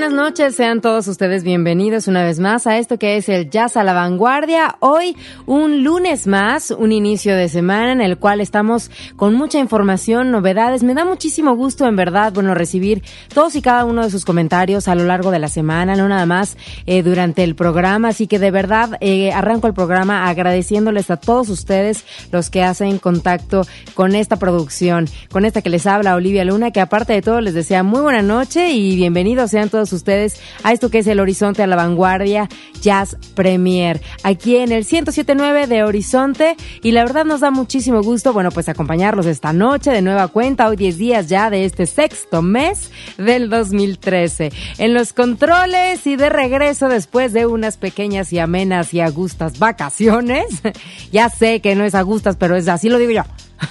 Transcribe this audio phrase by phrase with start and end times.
[0.00, 3.76] Buenas noches, sean todos ustedes bienvenidos una vez más a esto que es el Jazz
[3.76, 4.76] a la Vanguardia.
[4.80, 5.14] Hoy,
[5.44, 10.82] un lunes más, un inicio de semana en el cual estamos con mucha información, novedades.
[10.82, 13.02] Me da muchísimo gusto, en verdad, bueno, recibir
[13.34, 16.24] todos y cada uno de sus comentarios a lo largo de la semana, no nada
[16.24, 18.08] más eh, durante el programa.
[18.08, 22.98] Así que de verdad, eh, arranco el programa agradeciéndoles a todos ustedes los que hacen
[22.98, 27.42] contacto con esta producción, con esta que les habla Olivia Luna, que aparte de todo
[27.42, 31.20] les desea muy buena noche y bienvenidos sean todos ustedes a esto que es el
[31.20, 32.48] Horizonte a la Vanguardia
[32.80, 36.56] Jazz Premier, aquí en el 1079 de Horizonte.
[36.82, 40.68] Y la verdad nos da muchísimo gusto, bueno, pues acompañarlos esta noche de nueva cuenta,
[40.68, 44.52] hoy 10 días ya de este sexto mes del 2013.
[44.78, 50.46] En los controles y de regreso después de unas pequeñas y amenas y agustas vacaciones.
[51.12, 53.22] ya sé que no es agustas, pero es así lo digo yo.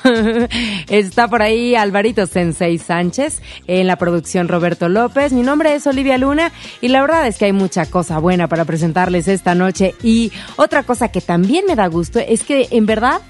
[0.89, 5.33] Está por ahí Alvarito Sensei Sánchez, en la producción Roberto López.
[5.33, 8.65] Mi nombre es Olivia Luna y la verdad es que hay mucha cosa buena para
[8.65, 9.95] presentarles esta noche.
[10.03, 13.21] Y otra cosa que también me da gusto es que en verdad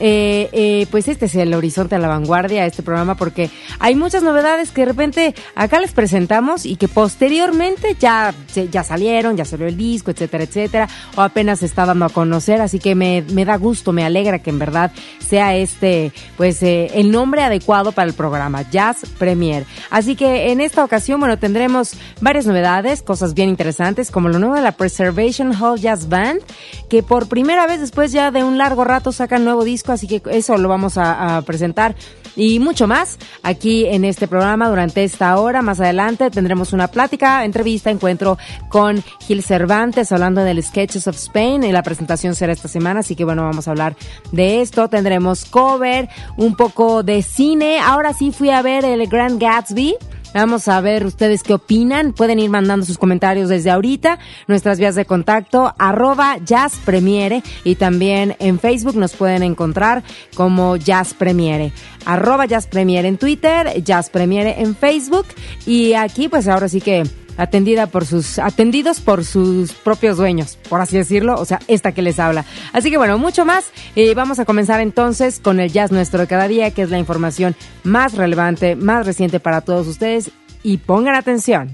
[0.00, 4.22] eh, eh, pues este es el horizonte a la vanguardia, este programa, porque hay muchas
[4.22, 8.34] novedades que de repente acá les presentamos y que posteriormente ya,
[8.70, 12.60] ya salieron, ya salió el disco, etcétera, etcétera, o apenas se está dando a conocer,
[12.60, 16.90] así que me, me da gusto, me alegra que en verdad sea este, pues eh,
[16.94, 19.64] el nombre adecuado para el programa, Jazz Premier.
[19.90, 24.54] Así que en esta ocasión, bueno, tendremos varias novedades, cosas bien interesantes, como lo nuevo
[24.54, 26.40] de la Preservation Hall Jazz Band,
[26.88, 30.22] que por primera vez después ya de un largo rato sacan nuevo disco así que
[30.30, 31.94] eso lo vamos a, a, presentar
[32.36, 35.62] y mucho más aquí en este programa durante esta hora.
[35.62, 41.64] Más adelante tendremos una plática, entrevista, encuentro con Gil Cervantes hablando del Sketches of Spain
[41.64, 43.96] y la presentación será esta semana, así que bueno, vamos a hablar
[44.32, 44.88] de esto.
[44.88, 47.78] Tendremos cover, un poco de cine.
[47.78, 49.96] Ahora sí fui a ver el Grand Gatsby.
[50.34, 52.12] Vamos a ver ustedes qué opinan.
[52.12, 54.18] Pueden ir mandando sus comentarios desde ahorita.
[54.48, 57.44] Nuestras vías de contacto, arroba Jazz Premiere.
[57.62, 60.02] Y también en Facebook nos pueden encontrar
[60.34, 61.72] como Jazz Premiere.
[62.04, 65.26] Arroba Jazz Premiere en Twitter, Jazz Premiere en Facebook.
[65.66, 67.04] Y aquí pues ahora sí que
[67.36, 72.02] atendida por sus, atendidos por sus propios dueños, por así decirlo, o sea, esta que
[72.02, 72.44] les habla.
[72.72, 73.66] Así que bueno, mucho más.
[73.96, 76.98] Eh, vamos a comenzar entonces con el jazz nuestro de cada día, que es la
[76.98, 80.30] información más relevante, más reciente para todos ustedes.
[80.62, 81.70] Y pongan atención.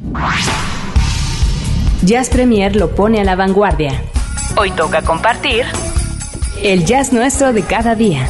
[2.02, 4.02] Jazz Premier lo pone a la vanguardia.
[4.56, 5.64] Hoy toca compartir
[6.62, 8.26] el jazz nuestro de cada día.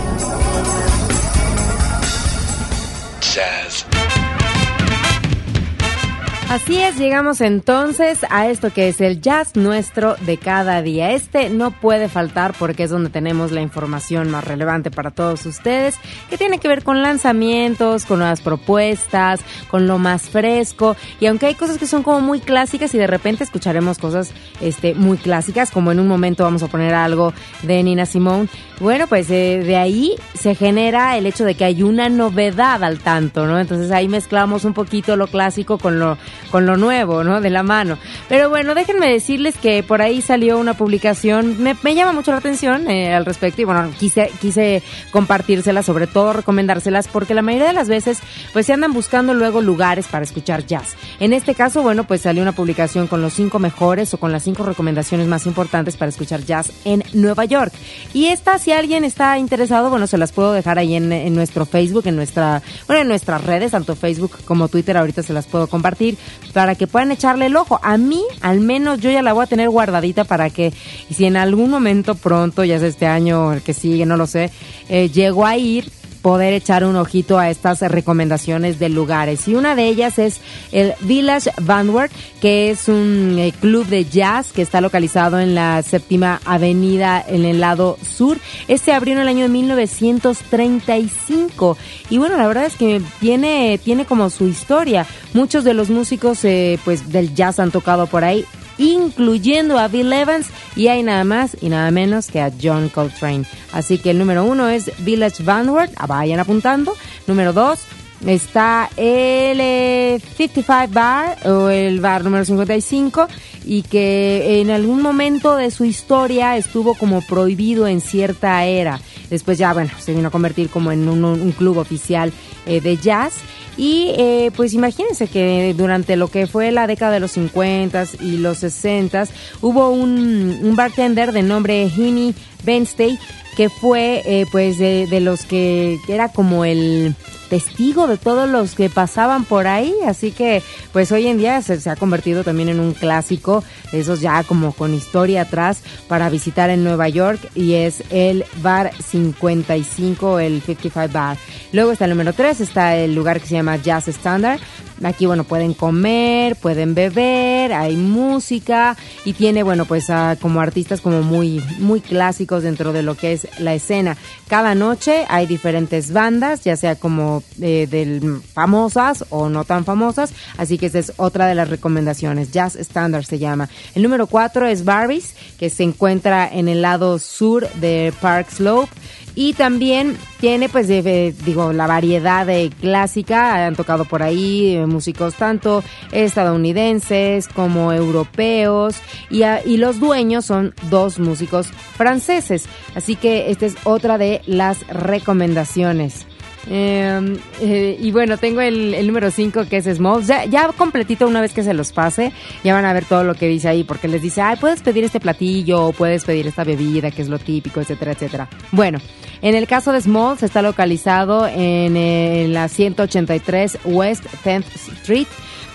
[6.50, 11.12] Así es, llegamos entonces a esto que es el jazz nuestro de cada día.
[11.12, 15.94] Este no puede faltar porque es donde tenemos la información más relevante para todos ustedes,
[16.28, 20.96] que tiene que ver con lanzamientos, con nuevas propuestas, con lo más fresco.
[21.20, 24.94] Y aunque hay cosas que son como muy clásicas y de repente escucharemos cosas este,
[24.94, 28.48] muy clásicas, como en un momento vamos a poner algo de Nina Simone,
[28.80, 32.98] bueno, pues eh, de ahí se genera el hecho de que hay una novedad al
[32.98, 33.60] tanto, ¿no?
[33.60, 36.16] Entonces ahí mezclamos un poquito lo clásico con lo
[36.50, 37.40] con lo nuevo, ¿no?
[37.40, 37.98] De la mano.
[38.28, 42.90] Pero bueno, déjenme decirles que por ahí salió una publicación, me, llama mucho la atención
[42.90, 47.72] eh, al respecto y bueno, quise, quise compartírselas, sobre todo recomendárselas, porque la mayoría de
[47.72, 48.18] las veces
[48.52, 50.96] pues se andan buscando luego lugares para escuchar jazz.
[51.18, 54.42] En este caso, bueno, pues salió una publicación con los cinco mejores o con las
[54.42, 57.72] cinco recomendaciones más importantes para escuchar jazz en Nueva York.
[58.12, 61.66] Y esta, si alguien está interesado, bueno, se las puedo dejar ahí en, en nuestro
[61.66, 65.66] Facebook, en nuestra, bueno, en nuestras redes, tanto Facebook como Twitter, ahorita se las puedo
[65.66, 66.16] compartir
[66.52, 67.80] para que puedan echarle el ojo.
[67.82, 70.72] A mí, al menos, yo ya la voy a tener guardadita para que,
[71.10, 74.50] si en algún momento pronto, ya sea este año, el que sigue, no lo sé,
[74.88, 75.90] eh, llego a ir,
[76.22, 79.46] poder echar un ojito a estas recomendaciones de lugares.
[79.48, 80.40] Y una de ellas es
[80.72, 85.82] el Village Vanguard, que es un eh, club de jazz que está localizado en la
[85.82, 88.38] séptima avenida en el lado sur.
[88.68, 91.76] Este abrió en el año de 1935.
[92.10, 95.06] Y bueno, la verdad es que tiene, tiene como su historia.
[95.34, 98.44] Muchos de los músicos eh, pues del jazz han tocado por ahí
[98.80, 103.44] incluyendo a Bill Evans y hay nada más y nada menos que a John Coltrane.
[103.72, 106.94] Así que el número uno es Village Vanguard, ah, vayan apuntando.
[107.26, 107.80] Número dos
[108.26, 113.28] está el 55 eh, Bar o el bar número 55
[113.64, 119.00] y que en algún momento de su historia estuvo como prohibido en cierta era.
[119.28, 122.32] Después ya, bueno, se vino a convertir como en un, club oficial
[122.66, 123.34] eh, de jazz.
[123.76, 128.36] Y eh, pues imagínense que durante lo que fue la década de los 50 y
[128.36, 129.26] los 60
[129.62, 132.34] hubo un, un bartender de nombre Henny
[132.64, 133.18] Benstey
[133.56, 137.14] que fue eh, pues de, de, los que era como el
[137.50, 140.62] testigo de todos los que pasaban por ahí, así que
[140.92, 144.94] pues hoy en día se, ha convertido también en un clásico, esos ya como con
[144.94, 151.36] historia atrás para visitar en Nueva York y es el Bar 55, el 55 Bar.
[151.72, 154.60] Luego está el número 3, está el lugar que se llama Jazz Standard,
[155.02, 160.08] Aquí, bueno, pueden comer, pueden beber, hay música y tiene, bueno, pues
[160.40, 164.16] como artistas como muy, muy clásicos dentro de lo que es la escena.
[164.48, 170.32] Cada noche hay diferentes bandas, ya sea como eh, del, famosas o no tan famosas,
[170.58, 172.50] así que esa es otra de las recomendaciones.
[172.50, 173.68] Jazz Standard se llama.
[173.94, 178.90] El número cuatro es Barbies, que se encuentra en el lado sur de Park Slope
[179.34, 185.34] y también tiene pues digo la variedad de clásica han tocado por ahí eh, músicos
[185.34, 185.82] tanto
[186.12, 188.96] estadounidenses como europeos
[189.30, 192.66] y, y los dueños son dos músicos franceses.
[192.94, 196.26] Así que esta es otra de las recomendaciones
[196.68, 200.26] Em, eh, y bueno, tengo el, número 5 que es Smalls.
[200.26, 203.48] Ya, completito una vez que se los pase, ya van a ver todo lo que
[203.48, 207.22] dice ahí, porque les dice, ay, puedes pedir este platillo, puedes pedir esta bebida, que
[207.22, 208.48] es lo típico, etcétera, etcétera.
[208.72, 208.98] Bueno,
[209.42, 214.64] en el caso de Smalls está localizado en, en eh, la 183 West 10th
[215.00, 215.26] Street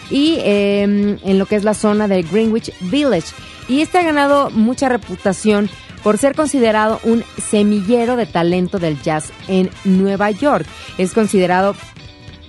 [0.10, 3.34] y em, en lo que es la zona de Greenwich Village.
[3.68, 5.70] Y este ha ganado mucha reputación
[6.06, 10.68] por ser considerado un semillero de talento del jazz en Nueva York.
[11.00, 11.76] Es considerado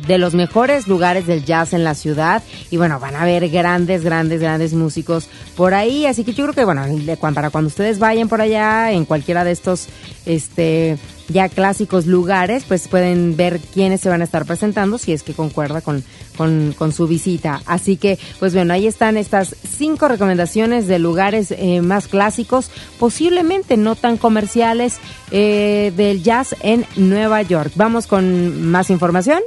[0.07, 4.05] de los mejores lugares del jazz en la ciudad y bueno, van a ver grandes,
[4.05, 6.85] grandes, grandes músicos por ahí, así que yo creo que bueno,
[7.33, 9.89] para cuando ustedes vayan por allá en cualquiera de estos
[10.27, 10.99] este
[11.29, 15.35] ya clásicos lugares, pues pueden ver quiénes se van a estar presentando si es que
[15.35, 16.05] concuerda con,
[16.37, 17.63] con, su visita.
[17.67, 23.77] Así que, pues bueno, ahí están estas cinco recomendaciones de lugares eh, más clásicos, posiblemente
[23.77, 24.99] no tan comerciales,
[25.31, 27.73] eh, del jazz en Nueva York.
[27.75, 29.41] Vamos con más información.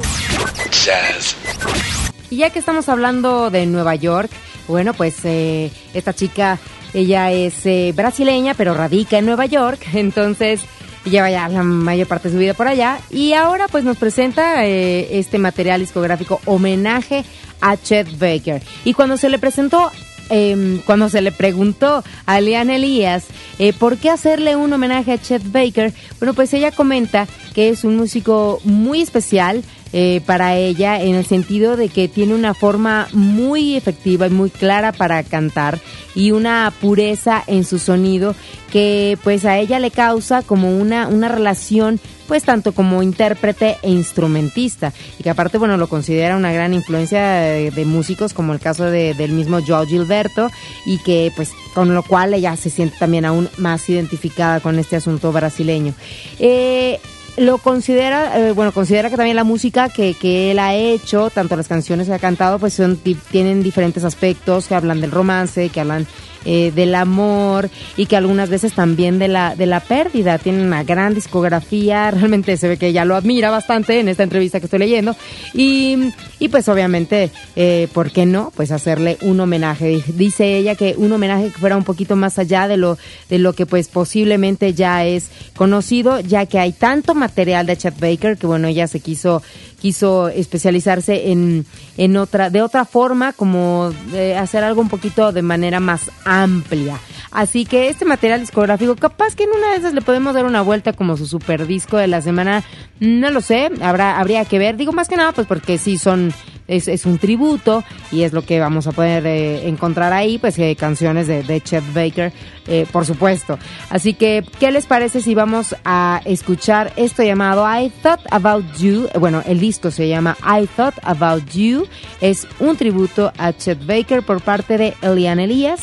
[2.30, 4.30] Y ya que estamos hablando de Nueva York,
[4.68, 6.60] bueno, pues eh, esta chica,
[6.94, 7.64] ella es
[7.96, 10.62] brasileña, pero radica en Nueva York, entonces
[11.09, 13.00] lleva ya la mayor parte de su vida por allá.
[13.09, 17.25] Y ahora pues nos presenta eh, este material discográfico homenaje
[17.61, 18.61] a Chet Baker.
[18.85, 19.91] Y cuando se le presentó
[20.29, 23.25] eh, cuando se le preguntó a Leanne Elías
[23.57, 27.83] eh, por qué hacerle un homenaje a Chet Baker, bueno, pues ella comenta que es
[27.83, 33.07] un músico muy especial, eh, para ella en el sentido de que tiene una forma
[33.12, 35.80] muy efectiva y muy clara para cantar
[36.13, 38.36] y una pureza en su sonido
[38.71, 43.89] que pues a ella le causa como una, una relación pues tanto como intérprete e
[43.89, 48.85] instrumentista y que aparte bueno lo considera una gran influencia de, músicos como el caso
[48.85, 50.51] de, del mismo Joe Gilberto
[50.85, 54.97] y que pues con lo cual ella se siente también aún más identificada con este
[54.97, 55.94] asunto brasileño.
[56.37, 56.99] Eh,
[57.40, 61.56] lo considera, eh, bueno, considera que también la música que, que él ha hecho, tanto
[61.56, 62.98] las canciones que ha cantado, pues son,
[63.31, 66.06] tienen diferentes aspectos que hablan del romance, que hablan
[66.46, 70.38] eh, del amor y que algunas veces también de la, de la pérdida.
[70.38, 74.60] Tiene una gran discografía, realmente se ve que ella lo admira bastante en esta entrevista
[74.60, 75.16] que estoy leyendo
[75.54, 78.52] y, y pues obviamente, eh, ¿por qué no?
[78.56, 80.04] Pues hacerle un homenaje.
[80.08, 82.98] Dice ella que un homenaje que fuera un poquito más allá de lo,
[83.30, 88.00] de lo que pues posiblemente ya es conocido, ya que hay tanto material de Chet
[88.00, 89.42] Baker que bueno, ella se quiso
[89.80, 91.66] quiso especializarse en,
[91.98, 97.00] en otra, de otra forma, como de hacer algo un poquito de manera más amplia.
[97.31, 100.62] Así que este material discográfico, capaz que en una de esas le podemos dar una
[100.62, 102.64] vuelta como su super disco de la semana,
[103.00, 106.33] no lo sé, habrá, habría que ver, digo más que nada pues porque sí son
[106.69, 110.76] es, un tributo y es lo que vamos a poder eh, encontrar ahí, pues eh,
[110.78, 112.31] canciones de, de, Chet Baker,
[112.68, 113.57] eh, por supuesto.
[113.90, 119.07] Así que, ¿qué les parece si vamos a escuchar esto llamado I Thought About You?
[119.19, 121.88] Bueno, el disco se llama I Thought About You,
[122.21, 125.81] es un tributo a Chet Baker por parte de Elian Elias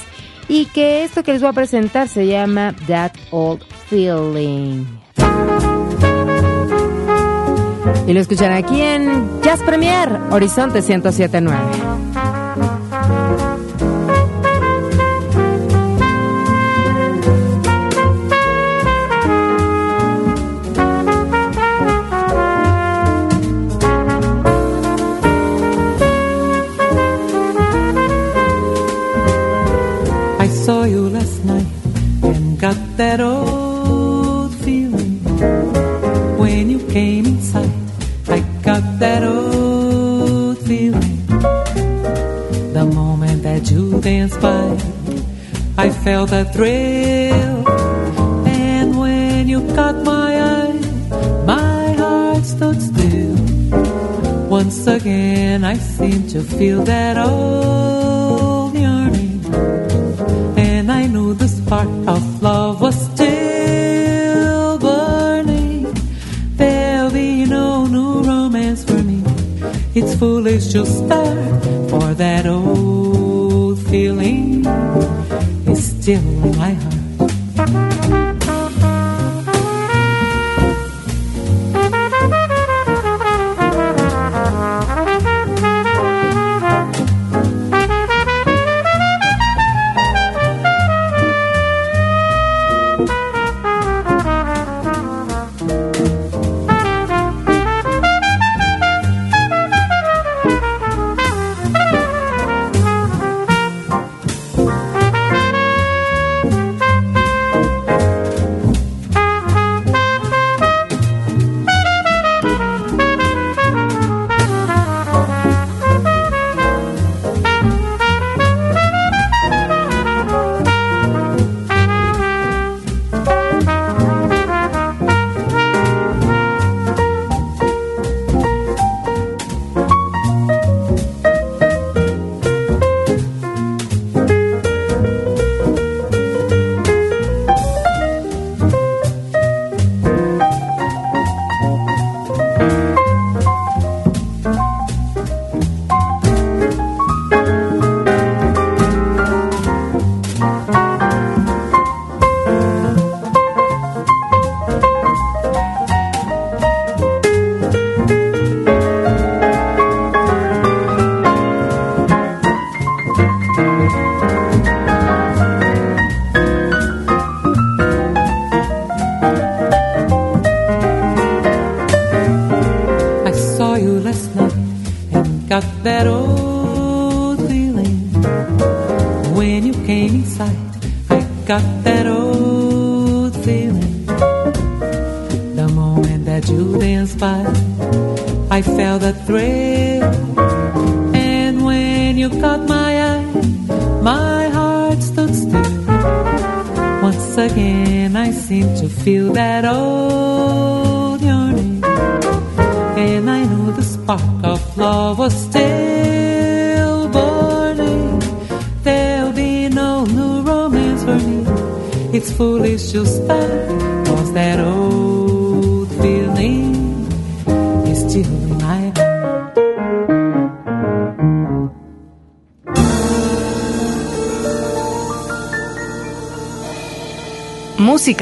[0.49, 4.85] y que esto que les voy a presentar se llama That Old Feeling.
[8.07, 11.57] Y lo escuchan aquí en Jazz Premier, Horizonte 1079.
[30.39, 31.67] I saw you last night
[32.23, 33.56] and got that old
[43.71, 44.67] you danced by.
[45.79, 47.69] I felt a thrill,
[48.47, 50.81] and when you caught my eye,
[51.45, 53.37] my heart stood still.
[54.49, 59.45] Once again, I seemed to feel that old yearning,
[60.57, 65.93] and I knew the spark of love was still burning.
[66.57, 69.23] There'll be no new romance for me.
[69.95, 72.76] It's foolish to start, for that old
[73.97, 74.63] feeling
[75.67, 76.96] is still in my heart.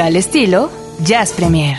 [0.02, 0.70] Al estilo
[1.04, 1.78] Jazz Premier.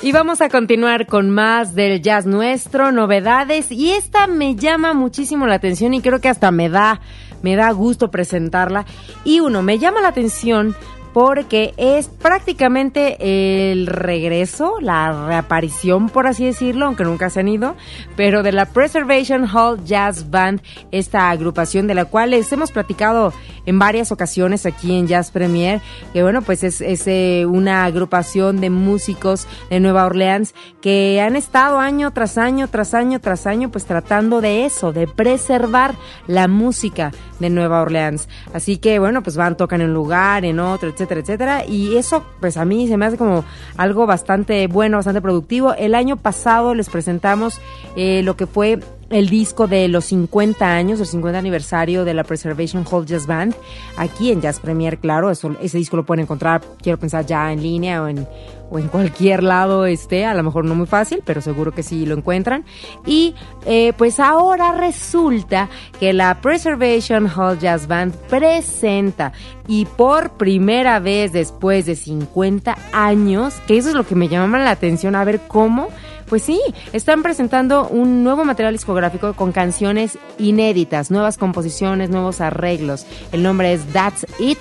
[0.00, 5.46] Y vamos a continuar con más del jazz nuestro, novedades, y esta me llama muchísimo
[5.46, 7.00] la atención y creo que hasta me da,
[7.42, 8.86] me da gusto presentarla.
[9.24, 10.76] Y uno, me llama la atención
[11.12, 17.76] porque es prácticamente el regreso, la reaparición, por así decirlo, aunque nunca se han ido,
[18.16, 20.60] pero de la Preservation Hall Jazz Band,
[20.92, 23.32] esta agrupación de la cual les hemos platicado
[23.66, 25.80] en varias ocasiones aquí en Jazz Premier,
[26.12, 31.36] que bueno, pues es, es eh, una agrupación de músicos de Nueva Orleans que han
[31.36, 35.94] estado año tras año, tras año, tras año, pues tratando de eso, de preservar
[36.26, 38.28] la música de Nueva Orleans.
[38.52, 41.64] Así que bueno, pues van, tocan en un lugar, en otro, etcétera, etcétera.
[41.66, 43.44] Y eso, pues a mí se me hace como
[43.76, 45.74] algo bastante bueno, bastante productivo.
[45.74, 47.60] El año pasado les presentamos
[47.94, 52.24] eh, lo que fue el disco de los 50 años, el 50 aniversario de la
[52.24, 53.54] Preservation Hall Jazz Band,
[53.96, 58.02] aquí en Jazz Premier, claro, ese disco lo pueden encontrar, quiero pensar, ya en línea
[58.02, 58.26] o en,
[58.70, 62.06] o en cualquier lado esté, a lo mejor no muy fácil, pero seguro que sí
[62.06, 62.64] lo encuentran.
[63.04, 63.34] Y
[63.66, 69.32] eh, pues ahora resulta que la Preservation Hall Jazz Band presenta
[69.66, 74.60] y por primera vez después de 50 años, que eso es lo que me llama
[74.60, 75.88] la atención, a ver cómo
[76.30, 76.60] pues sí,
[76.92, 83.04] están presentando un nuevo material discográfico con canciones inéditas, nuevas composiciones, nuevos arreglos.
[83.32, 84.58] El nombre es That's It.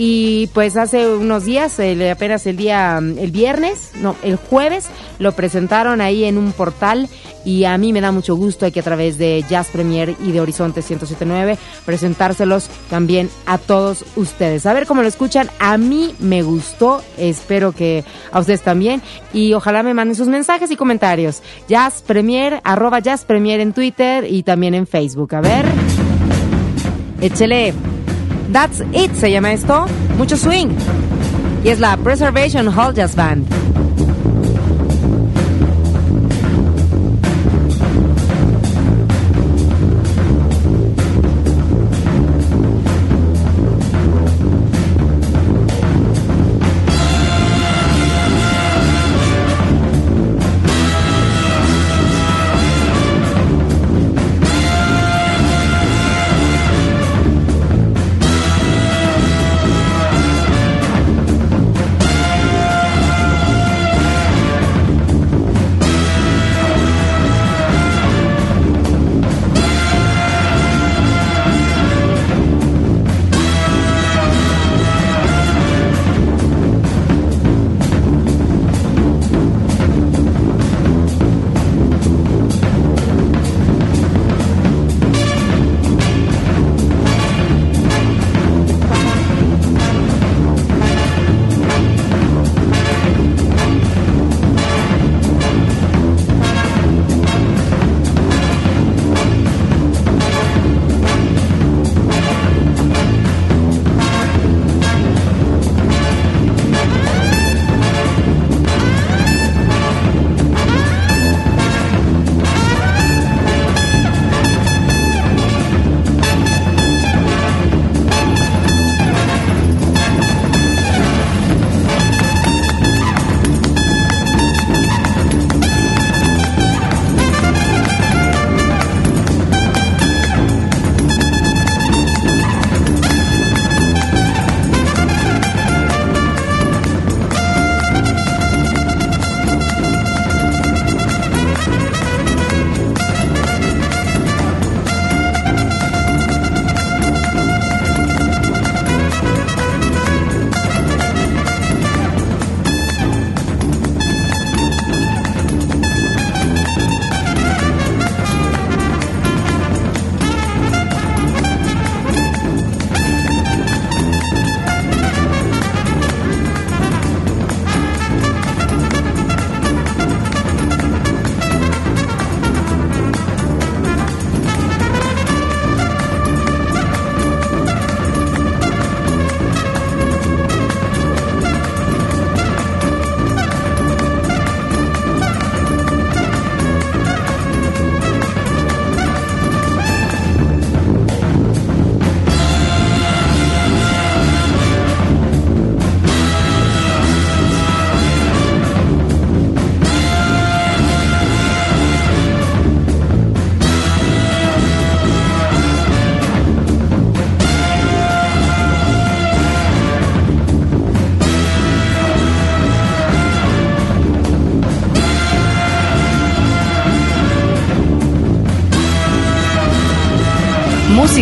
[0.00, 1.80] Y pues hace unos días,
[2.12, 4.86] apenas el día, el viernes, no, el jueves,
[5.18, 7.08] lo presentaron ahí en un portal
[7.44, 10.40] y a mí me da mucho gusto que a través de Jazz Premier y de
[10.40, 14.66] Horizonte 1079 presentárselos también a todos ustedes.
[14.66, 19.02] A ver cómo lo escuchan, a mí me gustó, espero que a ustedes también
[19.32, 21.42] y ojalá me manden sus mensajes y comentarios.
[21.68, 25.34] Jazz Premier, arroba Jazz Premier en Twitter y también en Facebook.
[25.34, 25.64] A ver,
[27.20, 27.97] échele.
[28.52, 29.86] That's It se llama esto.
[30.16, 30.70] Mucho swing.
[31.64, 33.46] Y es la Preservation Hall Jazz Band.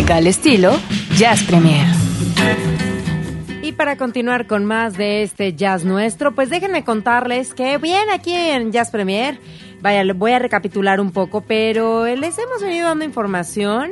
[0.09, 0.71] Al estilo
[1.17, 1.85] Jazz Premier.
[3.61, 8.33] Y para continuar con más de este jazz nuestro, pues déjenme contarles que bien aquí
[8.33, 9.37] en Jazz Premier,
[9.81, 13.91] vaya, voy a recapitular un poco, pero les hemos venido dando información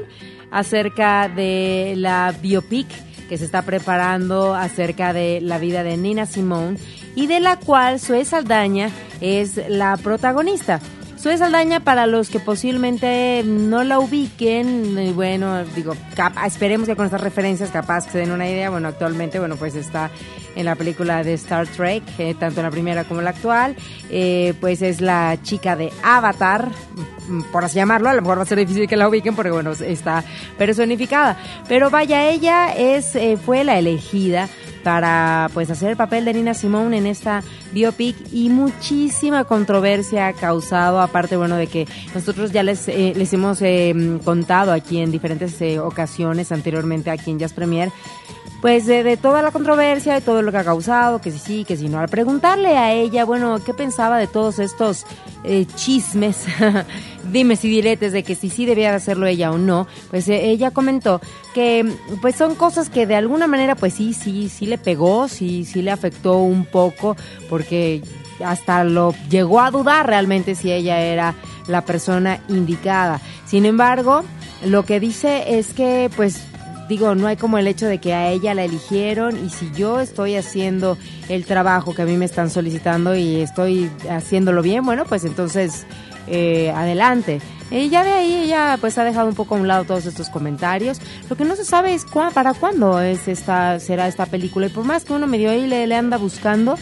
[0.51, 2.87] acerca de la biopic
[3.27, 6.77] que se está preparando acerca de la vida de Nina Simone
[7.15, 10.79] y de la cual Sue Saldaña es la protagonista.
[11.25, 15.95] Sue Saldaña, para los que posiblemente no la ubiquen, bueno, digo,
[16.45, 18.69] esperemos que con estas referencias capaz que se den una idea.
[18.69, 20.11] Bueno, actualmente, bueno, pues está
[20.55, 23.75] en la película de Star Trek, eh, tanto la primera como la actual.
[24.09, 26.69] Eh, pues es la chica de Avatar,
[27.27, 28.09] mm, por así llamarlo.
[28.09, 30.23] A lo mejor va a ser difícil que la ubiquen porque, bueno, está
[30.57, 31.37] personificada.
[31.67, 34.49] Pero vaya, ella es, eh, fue la elegida
[34.85, 37.41] para pues hacer el papel de Nina Simone en esta
[37.73, 43.33] biopic y muchísima controversia ha causado aparte bueno de que nosotros ya les eh, les
[43.33, 47.89] hemos eh, contado aquí en diferentes eh, ocasiones anteriormente aquí en Jazz Premier
[48.61, 51.77] pues de, toda la controversia, de todo lo que ha causado, que si sí, que
[51.77, 51.99] si no.
[51.99, 55.05] Al preguntarle a ella, bueno, qué pensaba de todos estos
[55.43, 56.45] eh, chismes
[57.31, 60.49] dime si diretes de que si sí debía de hacerlo ella o no, pues eh,
[60.49, 61.21] ella comentó
[61.53, 61.85] que
[62.21, 65.81] pues son cosas que de alguna manera pues sí, sí, sí le pegó, sí, sí
[65.81, 67.15] le afectó un poco,
[67.49, 68.01] porque
[68.43, 71.35] hasta lo llegó a dudar realmente si ella era
[71.67, 73.21] la persona indicada.
[73.45, 74.23] Sin embargo,
[74.65, 76.41] lo que dice es que pues
[76.87, 79.99] digo, no hay como el hecho de que a ella la eligieron y si yo
[79.99, 80.97] estoy haciendo
[81.29, 85.85] el trabajo que a mí me están solicitando y estoy haciéndolo bien, bueno, pues entonces
[86.27, 87.41] eh, adelante.
[87.71, 90.29] Y ya de ahí ella pues ha dejado un poco a un lado todos estos
[90.29, 90.99] comentarios.
[91.29, 94.85] Lo que no se sabe es para cuándo es esta será esta película y por
[94.85, 96.75] más que uno medio ahí le, le anda buscando,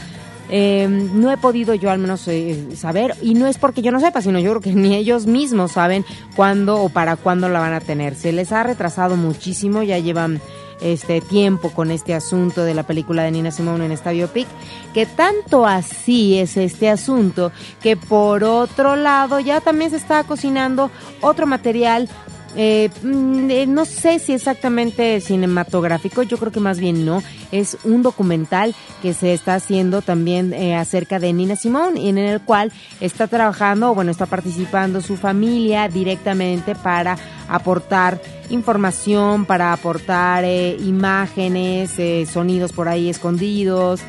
[0.49, 3.99] eh, no he podido yo al menos eh, saber, y no es porque yo no
[3.99, 7.73] sepa, sino yo creo que ni ellos mismos saben cuándo o para cuándo la van
[7.73, 8.15] a tener.
[8.15, 10.41] Se les ha retrasado muchísimo, ya llevan
[10.81, 14.47] este tiempo con este asunto de la película de Nina Simone en esta biopic,
[14.93, 17.51] que tanto así es este asunto
[17.81, 22.09] que por otro lado ya también se está cocinando otro material
[22.55, 27.23] eh, mm, eh, no sé si exactamente cinematográfico, yo creo que más bien no.
[27.51, 32.17] Es un documental que se está haciendo también eh, acerca de Nina Simone y en
[32.17, 40.45] el cual está trabajando, bueno, está participando su familia directamente para aportar información, para aportar
[40.45, 41.91] imágenes,
[42.29, 44.01] sonidos por ahí escondidos.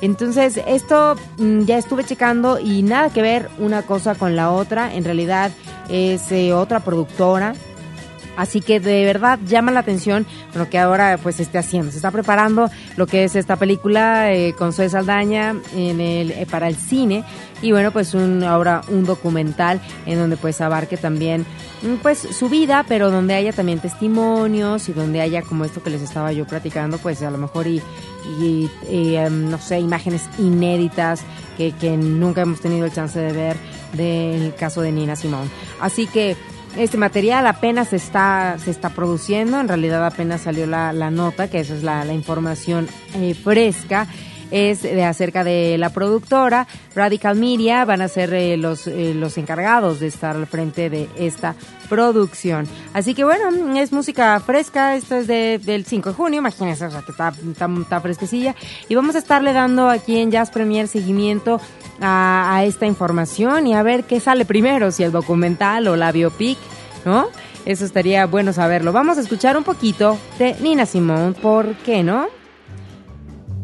[0.00, 4.92] Entonces, esto mm, ya estuve checando y nada que ver una cosa con la otra.
[4.92, 5.52] En realidad
[5.88, 7.54] es otra productora
[8.36, 11.90] Así que de verdad llama la atención lo que ahora pues esté haciendo.
[11.90, 16.46] Se está preparando lo que es esta película eh, con Zoe Saldaña en el, eh,
[16.50, 17.24] para el cine
[17.60, 21.46] y bueno pues un, ahora un documental en donde pues abarque también
[21.82, 25.90] mm, pues su vida pero donde haya también testimonios y donde haya como esto que
[25.90, 27.82] les estaba yo platicando pues a lo mejor y,
[28.40, 28.70] y,
[29.14, 31.22] em, no sé imágenes inéditas
[31.56, 33.56] que, que nunca hemos tenido el chance de ver
[33.92, 35.50] del caso de Nina Simón.
[35.80, 36.36] Así que
[36.76, 41.60] este material apenas está, se está produciendo, en realidad apenas salió la, la nota, que
[41.60, 44.06] esa es la, la información eh, fresca
[44.52, 49.38] es de acerca de la productora Radical Media van a ser eh, los eh, los
[49.38, 51.54] encargados de estar al frente de esta
[51.88, 52.68] producción.
[52.92, 56.90] Así que bueno es música fresca esto es de, del 5 de junio imagínense o
[56.90, 58.54] sea que está, está, está fresquecilla.
[58.88, 61.58] Y vamos a estarle dando aquí en Jazz Premier seguimiento
[62.02, 66.58] a, esta información y a ver qué sale primero, si el documental o la biopic,
[67.04, 67.28] ¿no?
[67.64, 68.92] Eso estaría bueno saberlo.
[68.92, 72.26] Vamos a escuchar un poquito de Nina Simone, ¿por qué no?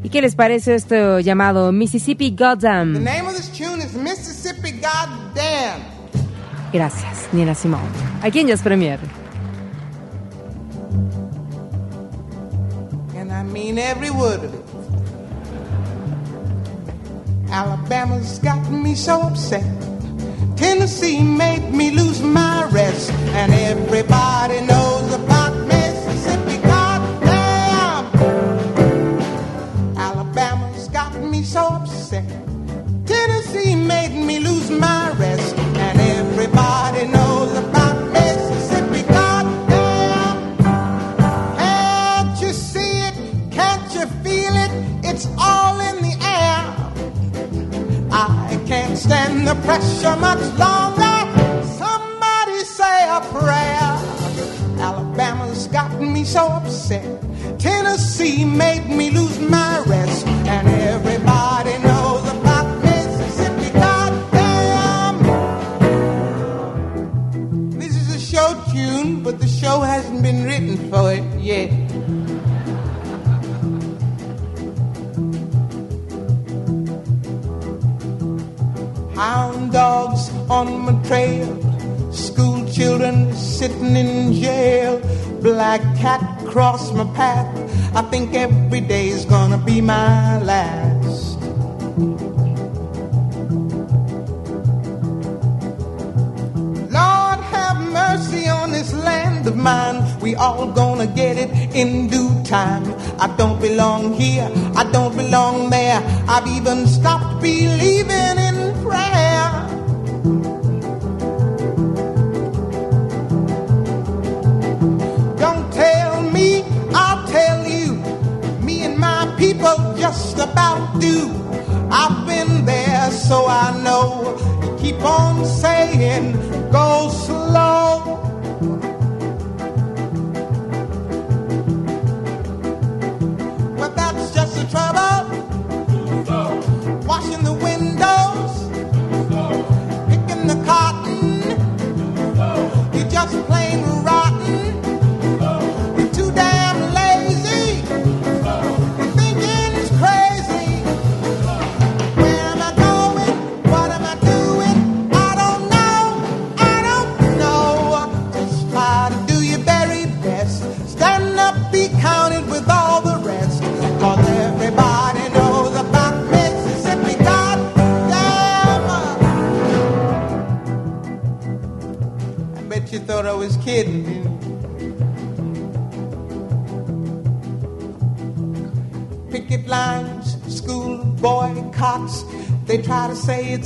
[0.03, 2.95] ¿Y qué les parece esto llamado Mississippi Goddamn?
[2.95, 5.83] The name of this tune is Mississippi Goddamn.
[6.73, 7.83] Gracias, Nina Simone.
[8.23, 9.01] Aquí en Jazz Premier.
[13.19, 14.68] And I mean every word of it.
[17.51, 19.65] Alabama's got me so upset.
[20.57, 23.11] Tennessee made me lose my rest.
[23.11, 24.88] And everybody knows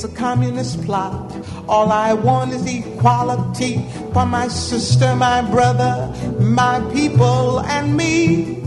[0.05, 1.33] it's a communist plot.
[1.69, 8.59] All I want is equality for my sister, my brother, my people, and me.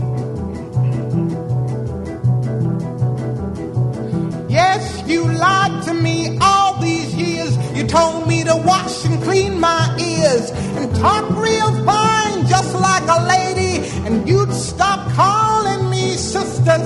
[4.48, 7.54] Yes, you lied to me all these years.
[7.76, 13.06] You told me to wash and clean my ears and talk real fine, just like
[13.08, 13.86] a lady.
[14.06, 16.78] And you'd stop calling me Sister.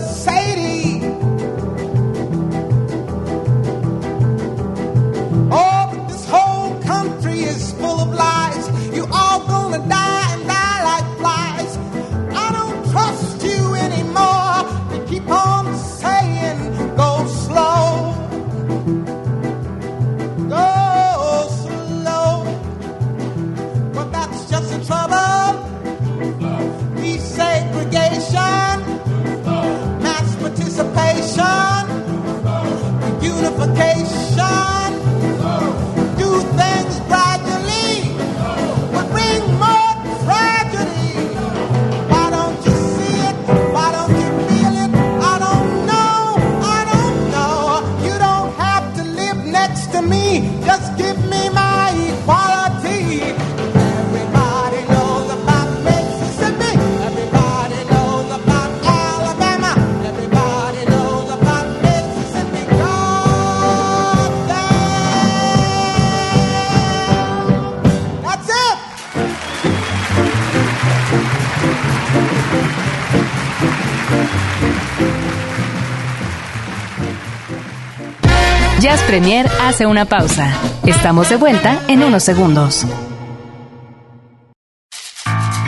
[79.11, 80.55] Premier hace una pausa.
[80.87, 82.87] Estamos de vuelta en unos segundos.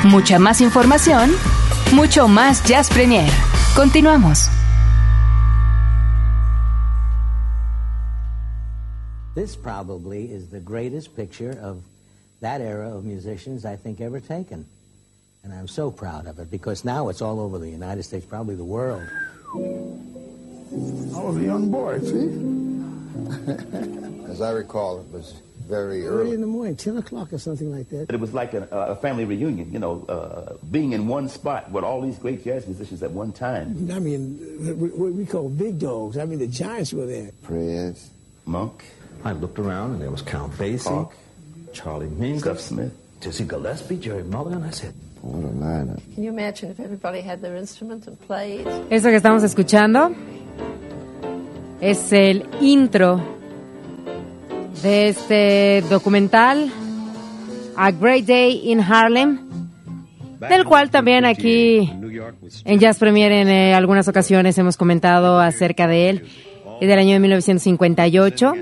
[0.04, 1.32] Mucha más información,
[1.92, 3.28] mucho más Jazz Premier.
[3.74, 4.48] Continuamos.
[9.34, 11.78] This probably is the greatest picture of
[12.42, 14.66] that era of musicians I think ever taken.
[15.42, 18.54] And I'm so proud of it because now it's all over the United States, probably
[18.54, 19.02] the world.
[19.52, 22.61] I was a young boy, see?
[24.28, 25.34] As I recall, it was
[25.68, 26.34] very Early early.
[26.34, 28.10] in the morning, 10 o'clock or something like that.
[28.12, 31.84] It was like a, a family reunion, you know, uh, being in one spot with
[31.84, 33.88] all these great jazz musicians at one time.
[33.92, 34.38] I mean,
[34.96, 36.18] what we call big dogs.
[36.18, 37.30] I mean, the giants were there.
[37.42, 38.10] Prince,
[38.44, 38.84] Monk,
[39.24, 41.14] I looked around and there was Count Basie, Hawk,
[41.72, 42.92] Charlie Mingus, Stuff Smith.
[43.20, 44.64] Dizzy Gillespie, Jerry Mulligan.
[44.64, 46.00] I said, what a lineup.
[46.14, 48.66] Can you imagine if everybody had their instrument and played?
[48.90, 50.12] Esto que estamos escuchando
[51.82, 53.20] es el intro
[54.82, 56.72] de este documental
[57.76, 59.40] A Great Day in Harlem,
[60.48, 61.92] del cual también aquí
[62.64, 66.28] en Jazz Premier en eh, algunas ocasiones hemos comentado acerca de él.
[66.80, 68.52] Es del año de 1958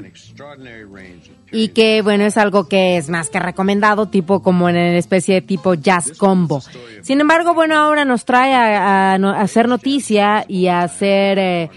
[1.52, 5.36] y que bueno es algo que es más que recomendado tipo como en una especie
[5.36, 6.62] de tipo jazz combo
[7.02, 11.70] sin embargo bueno ahora nos trae a, a hacer noticia y a hacer eh,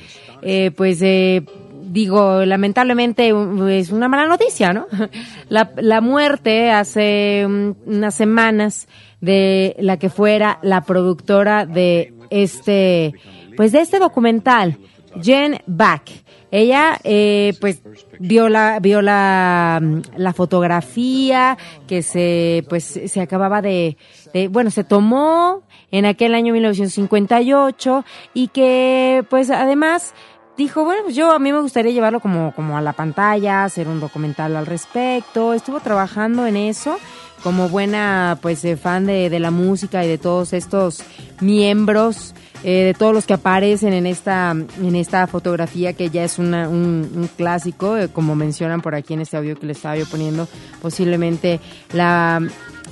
[0.44, 1.44] eh, pues eh,
[1.86, 3.34] digo lamentablemente
[3.70, 4.88] es una mala noticia no
[5.50, 8.88] la, la muerte hace mm, unas semanas
[9.22, 13.14] de la que fuera la productora de este
[13.56, 14.78] pues de este documental
[15.22, 16.10] Jen Back.
[16.50, 17.82] Ella eh, pues
[18.20, 23.98] vio la vio la, mm, la fotografía que se pues se acababa de,
[24.34, 30.14] de- bueno se tomó en aquel año 1958 y que pues además
[30.58, 33.88] dijo bueno pues yo a mí me gustaría llevarlo como como a la pantalla hacer
[33.88, 36.98] un documental al respecto estuvo trabajando en eso
[37.44, 41.02] como buena pues eh, fan de, de la música y de todos estos
[41.42, 46.38] miembros eh, de todos los que aparecen en esta en esta fotografía que ya es
[46.40, 50.06] una- un, clásico eh, como mencionan por aquí en este audio que les estaba yo
[50.06, 50.48] poniendo
[50.82, 51.60] posiblemente
[51.94, 52.40] la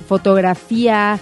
[0.08, 1.18] fotografía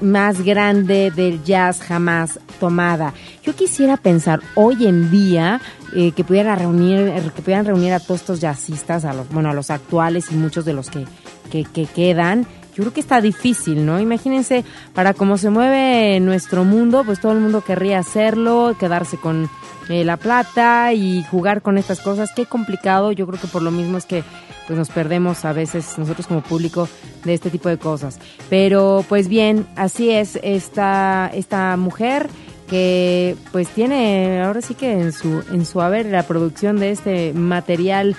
[0.00, 3.14] más grande del jazz jamás tomada.
[3.42, 5.60] Yo quisiera pensar hoy en día
[5.94, 9.54] eh, que pudiera reunir, que pudieran reunir a todos estos jazzistas, a los, bueno, a
[9.54, 11.04] los actuales y muchos de los que,
[11.50, 12.46] que, que quedan.
[12.74, 13.98] Yo creo que está difícil, ¿no?
[14.00, 19.48] Imagínense, para cómo se mueve nuestro mundo, pues todo el mundo querría hacerlo, quedarse con
[19.88, 22.32] eh, la plata y jugar con estas cosas.
[22.34, 23.12] Qué complicado.
[23.12, 24.24] Yo creo que por lo mismo es que
[24.66, 26.88] pues nos perdemos a veces nosotros como público
[27.24, 28.18] de este tipo de cosas.
[28.50, 32.28] Pero pues bien, así es esta esta mujer
[32.68, 37.32] que pues tiene ahora sí que en su en su haber la producción de este
[37.32, 38.16] material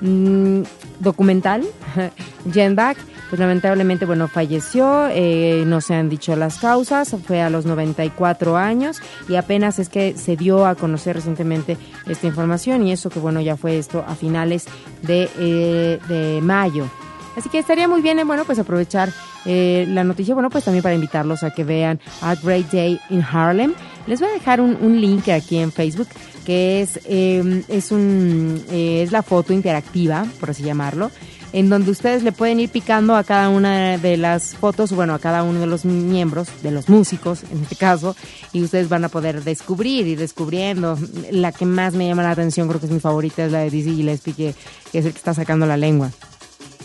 [0.00, 0.62] mm,
[1.00, 1.64] documental,
[2.52, 7.48] Jen Back, pues lamentablemente, bueno, falleció, eh, no se han dicho las causas, fue a
[7.48, 12.92] los 94 años y apenas es que se dio a conocer recientemente esta información y
[12.92, 14.66] eso que, bueno, ya fue esto a finales
[15.02, 16.88] de, eh, de mayo.
[17.36, 19.10] Así que estaría muy bien, eh, bueno, pues aprovechar
[19.46, 23.22] eh, la noticia, bueno, pues también para invitarlos a que vean A Great Day in
[23.22, 23.74] Harlem.
[24.06, 26.08] Les voy a dejar un, un link aquí en Facebook
[26.50, 31.12] que es, eh, es, un, eh, es la foto interactiva, por así llamarlo,
[31.52, 35.20] en donde ustedes le pueden ir picando a cada una de las fotos, bueno, a
[35.20, 38.16] cada uno de los miembros, de los músicos en este caso,
[38.52, 40.98] y ustedes van a poder descubrir y descubriendo.
[41.30, 43.70] La que más me llama la atención, creo que es mi favorita, es la de
[43.70, 44.54] Dizzy Gillespie, que,
[44.90, 46.10] que es el que está sacando la lengua.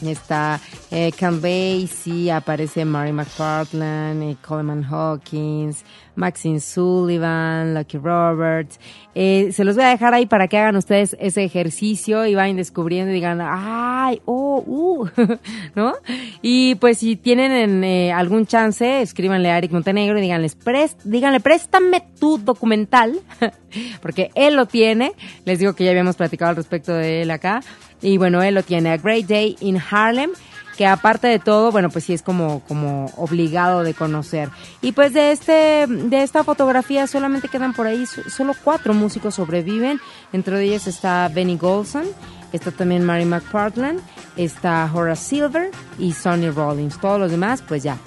[0.03, 0.59] Está
[0.91, 5.83] eh, Count Basie, aparece Mary McPartland, eh, Coleman Hawkins,
[6.15, 8.79] Maxine Sullivan, Lucky Roberts.
[9.15, 12.57] Eh, se los voy a dejar ahí para que hagan ustedes ese ejercicio y vayan
[12.57, 15.07] descubriendo y digan, ay, oh, uh,
[15.75, 15.93] ¿no?
[16.41, 21.39] Y pues si tienen eh, algún chance, escríbanle a Eric Montenegro y díganles, "Pres- díganle,
[21.39, 23.19] préstame tu documental,
[24.01, 25.13] porque él lo tiene.
[25.45, 27.61] Les digo que ya habíamos platicado al respecto de él acá.
[28.01, 30.31] Y bueno, él lo tiene, A Great Day in Harlem,
[30.77, 34.49] que aparte de todo, bueno, pues sí es como, como obligado de conocer.
[34.81, 39.35] Y pues de este, de esta fotografía solamente quedan por ahí, so- solo cuatro músicos
[39.35, 39.99] sobreviven.
[40.33, 42.03] Entre ellos está Benny Golson,
[42.51, 44.01] está también Mary McPartland,
[44.35, 46.99] está Horace Silver y Sonny Rollins.
[46.99, 47.97] Todos los demás, pues ya,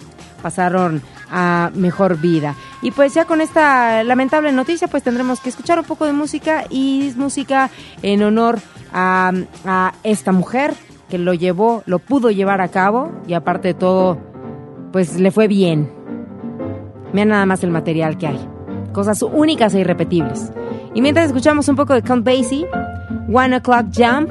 [0.43, 2.55] pasaron a mejor vida.
[2.83, 6.65] Y pues ya con esta lamentable noticia, pues tendremos que escuchar un poco de música
[6.71, 7.71] y música
[8.03, 8.61] en honor
[8.93, 10.75] a esta mujer
[11.09, 14.19] que lo llevó, lo pudo llevar a cabo y aparte de todo,
[14.93, 15.91] pues le fue bien.
[17.13, 18.49] Vean nada más el material que hay.
[18.93, 20.53] Cosas únicas e irrepetibles.
[20.95, 22.67] Y mientras escuchamos un poco de Count Basie,
[23.33, 24.31] One O'Clock Jump,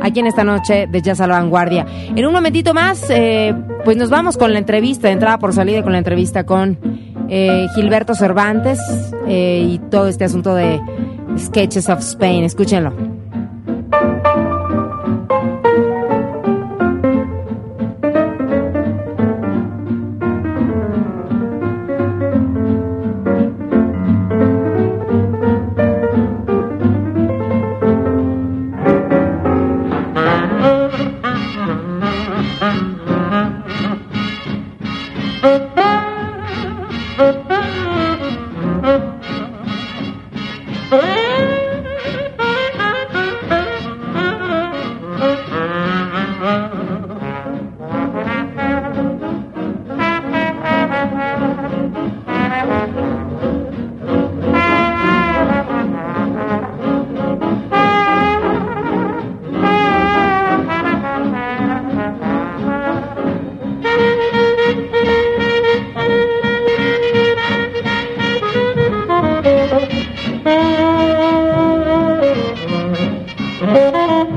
[0.00, 1.86] aquí en esta noche de Jazz a la Vanguardia.
[2.14, 5.82] En un momentito más, eh, pues nos vamos con la entrevista, de entrada por salida
[5.82, 6.78] con la entrevista con
[7.28, 8.80] eh, Gilberto Cervantes
[9.26, 10.80] eh, y todo este asunto de
[11.38, 12.44] Sketches of Spain.
[12.44, 13.21] Escúchenlo.
[13.92, 14.31] Thank you.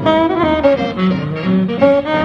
[0.03, 2.24] Todos y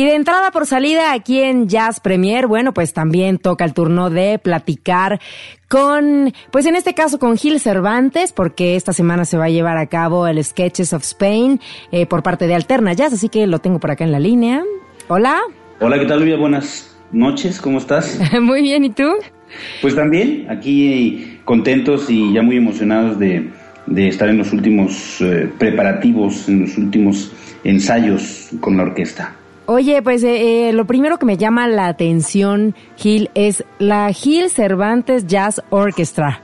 [0.00, 4.08] Y de entrada por salida aquí en Jazz Premier, bueno, pues también toca el turno
[4.08, 5.20] de platicar
[5.68, 9.76] con, pues en este caso con Gil Cervantes, porque esta semana se va a llevar
[9.76, 11.60] a cabo el Sketches of Spain
[11.92, 14.62] eh, por parte de Alterna Jazz, así que lo tengo por acá en la línea.
[15.08, 15.38] Hola.
[15.80, 16.38] Hola, ¿qué tal, Luis?
[16.38, 18.18] Buenas noches, ¿cómo estás?
[18.40, 19.12] Muy bien, ¿y tú?
[19.82, 23.50] Pues también, aquí contentos y ya muy emocionados de,
[23.84, 27.32] de estar en los últimos eh, preparativos, en los últimos
[27.64, 29.36] ensayos con la orquesta.
[29.72, 34.50] Oye, pues eh, eh, lo primero que me llama la atención, Gil, es la Gil
[34.50, 36.40] Cervantes Jazz Orchestra.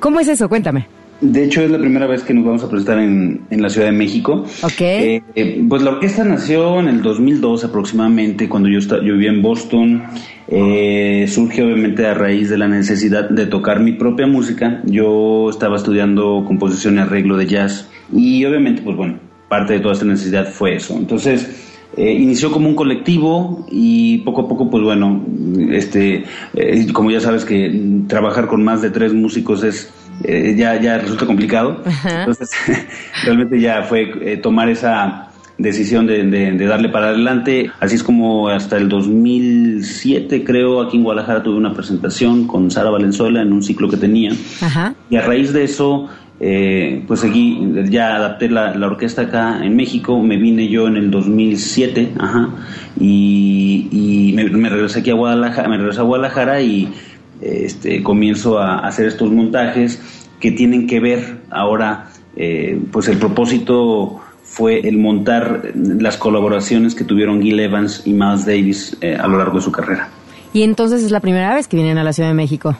[0.00, 0.50] ¿Cómo es eso?
[0.50, 0.86] Cuéntame.
[1.22, 3.86] De hecho, es la primera vez que nos vamos a presentar en, en la Ciudad
[3.86, 4.44] de México.
[4.62, 4.80] Ok.
[4.82, 9.40] Eh, eh, pues la orquesta nació en el 2002 aproximadamente, cuando yo, yo vivía en
[9.40, 10.02] Boston.
[10.48, 14.82] Eh, surge obviamente a raíz de la necesidad de tocar mi propia música.
[14.84, 19.94] Yo estaba estudiando composición y arreglo de jazz y obviamente, pues bueno, parte de toda
[19.94, 20.98] esta necesidad fue eso.
[20.98, 21.67] Entonces,
[21.98, 25.24] eh, inició como un colectivo y poco a poco, pues bueno,
[25.70, 26.24] este,
[26.54, 29.92] eh, como ya sabes que trabajar con más de tres músicos es
[30.24, 31.82] eh, ya ya resulta complicado.
[31.84, 32.20] Ajá.
[32.20, 32.50] Entonces,
[33.24, 35.24] realmente ya fue tomar esa
[35.58, 37.70] decisión de, de- de darle para adelante.
[37.80, 42.90] Así es como hasta el 2007, creo, aquí en Guadalajara tuve una presentación con Sara
[42.90, 44.32] Valenzuela en un ciclo que tenía.
[44.60, 44.94] Ajá.
[45.10, 46.08] Y a raíz de eso,
[46.40, 47.60] eh, pues seguí,
[47.90, 52.50] ya adapté la, la orquesta acá en México, me vine yo en el 2007, ajá,
[52.98, 56.92] y, y me, me regresé aquí a Guadalajara, me regresé a Guadalajara y
[57.40, 60.00] este, comienzo a hacer estos montajes
[60.40, 67.04] que tienen que ver ahora, eh, pues el propósito fue el montar las colaboraciones que
[67.04, 70.08] tuvieron Gil Evans y Miles Davis eh, a lo largo de su carrera.
[70.52, 72.76] Y entonces es la primera vez que vienen a la Ciudad de México.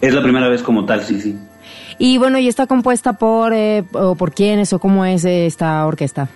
[0.00, 1.36] Es la primera vez como tal, sí, sí.
[1.98, 5.86] Y bueno, ¿y está compuesta por, eh, o por quiénes o cómo es eh, esta
[5.86, 6.28] orquesta?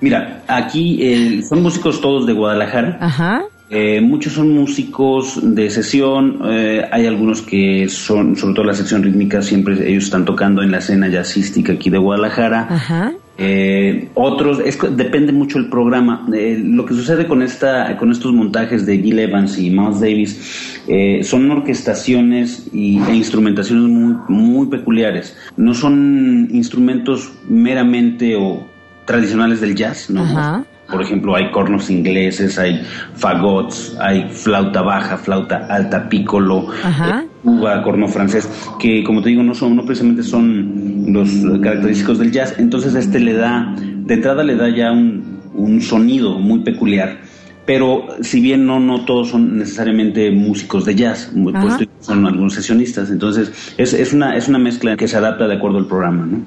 [0.00, 2.98] Mira, aquí eh, son músicos todos de Guadalajara.
[3.00, 3.42] Ajá.
[3.68, 9.02] Eh, muchos son músicos de sesión, eh, hay algunos que son, sobre todo la sección
[9.02, 12.68] rítmica, siempre ellos están tocando en la escena jazzística aquí de Guadalajara.
[12.70, 13.12] Ajá.
[13.38, 16.26] Eh, otros, es, depende mucho el programa.
[16.32, 20.82] Eh, lo que sucede con esta, con estos montajes de Gil Evans y Miles Davis
[20.88, 25.36] eh, son orquestaciones y, e instrumentaciones muy, muy peculiares.
[25.56, 28.66] No son instrumentos meramente o
[29.04, 30.22] tradicionales del jazz, ¿no?
[30.22, 30.64] Ajá.
[30.90, 32.80] Por ejemplo, hay cornos ingleses, hay
[33.14, 37.25] fagots, hay flauta baja, flauta alta, piccolo, Ajá.
[37.46, 38.48] Tuba, corno francés,
[38.80, 41.30] que como te digo no son, no precisamente son los
[41.62, 42.56] característicos del jazz.
[42.58, 47.18] Entonces este le da, de entrada le da ya un, un sonido muy peculiar.
[47.64, 53.10] Pero si bien no, no todos son necesariamente músicos de jazz, puesto, son algunos sesionistas.
[53.10, 56.44] Entonces es, es, una, es una mezcla que se adapta de acuerdo al programa, ¿no?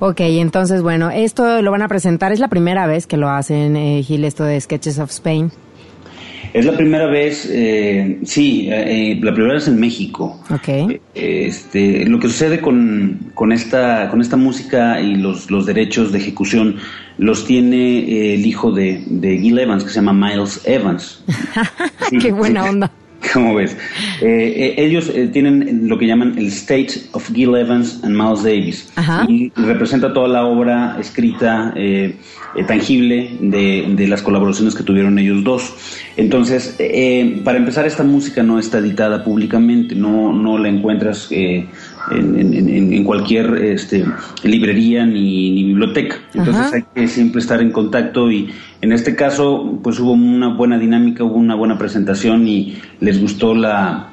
[0.00, 3.76] Ok, entonces bueno, esto lo van a presentar, es la primera vez que lo hacen,
[3.76, 5.52] eh, Gil, esto de Sketches of Spain.
[6.52, 10.38] Es la primera vez, eh, sí, eh, eh, la primera vez en México.
[10.50, 10.68] Ok.
[10.68, 16.12] Eh, Este, lo que sucede con, con esta con esta música y los, los derechos
[16.12, 16.76] de ejecución
[17.18, 21.24] los tiene eh, el hijo de, de Gil Evans que se llama Miles Evans.
[22.20, 22.90] Qué buena onda.
[23.32, 23.76] ¿Cómo ves?
[24.20, 28.42] Eh, eh, ellos eh, tienen lo que llaman el State of Gil Evans and Miles
[28.42, 28.92] Davis.
[28.96, 29.24] Ajá.
[29.28, 32.16] Y representa toda la obra escrita, eh,
[32.54, 35.74] eh, tangible, de, de las colaboraciones que tuvieron ellos dos.
[36.16, 41.66] Entonces, eh, para empezar, esta música no está editada públicamente, no, no la encuentras eh,
[42.10, 44.04] en, en- en- cualquier este,
[44.44, 46.16] librería ni, ni biblioteca.
[46.34, 46.76] Entonces Ajá.
[46.76, 48.48] hay que siempre estar en contacto y
[48.80, 53.54] en este caso pues hubo una buena dinámica, hubo una buena presentación y les gustó
[53.54, 54.08] la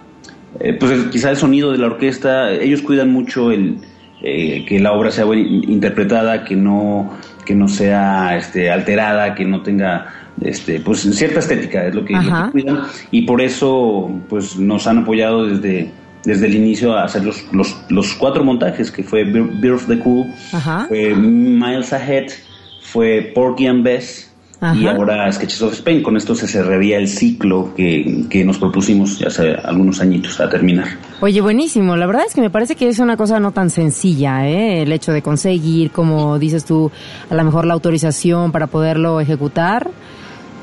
[0.60, 3.78] eh, pues quizá el sonido de la orquesta, ellos cuidan mucho el
[4.22, 7.12] eh, que la obra sea interpretada, que no
[7.46, 10.08] que no sea este alterada, que no tenga
[10.42, 12.82] este pues cierta estética, es lo que, lo que cuidan
[13.12, 15.92] y por eso pues nos han apoyado desde
[16.24, 20.00] desde el inicio a hacer los, los, los cuatro montajes que fue Beer of the
[20.00, 20.86] Cool, Ajá.
[20.88, 22.28] fue Miles Ahead,
[22.82, 24.30] fue Porky and Bess
[24.76, 26.04] y ahora Sketches of Spain.
[26.04, 30.50] Con esto se cerraría el ciclo que, que nos propusimos ya hace algunos añitos a
[30.50, 30.88] terminar.
[31.22, 31.96] Oye, buenísimo.
[31.96, 34.82] La verdad es que me parece que es una cosa no tan sencilla, ¿eh?
[34.82, 36.92] El hecho de conseguir, como dices tú,
[37.30, 39.90] a lo mejor la autorización para poderlo ejecutar.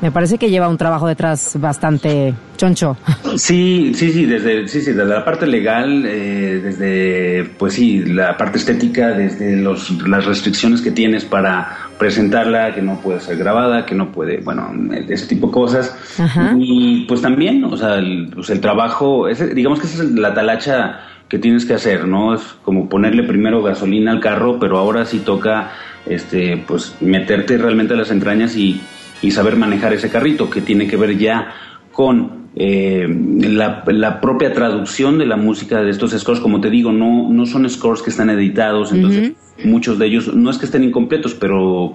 [0.01, 2.97] Me parece que lleva un trabajo detrás bastante choncho.
[3.37, 8.35] Sí, sí, sí, desde, sí, sí, desde la parte legal, eh, desde, pues sí, la
[8.35, 13.85] parte estética, desde los, las restricciones que tienes para presentarla, que no puede ser grabada,
[13.85, 14.71] que no puede, bueno,
[15.07, 15.95] ese tipo de cosas.
[16.19, 16.55] Ajá.
[16.57, 20.33] Y pues también, o sea, el, pues el trabajo, ese- digamos que esa es la
[20.33, 22.33] talacha que tienes que hacer, ¿no?
[22.33, 25.71] Es como ponerle primero gasolina al carro, pero ahora sí toca,
[26.07, 28.81] este, pues meterte realmente a las entrañas y
[29.21, 31.53] y saber manejar ese carrito, que tiene que ver ya
[31.91, 36.91] con eh, la, la, propia traducción de la música de estos scores, como te digo,
[36.91, 40.83] no, no son scores que están editados, entonces muchos de ellos no es que estén
[40.83, 41.93] incompletos, pero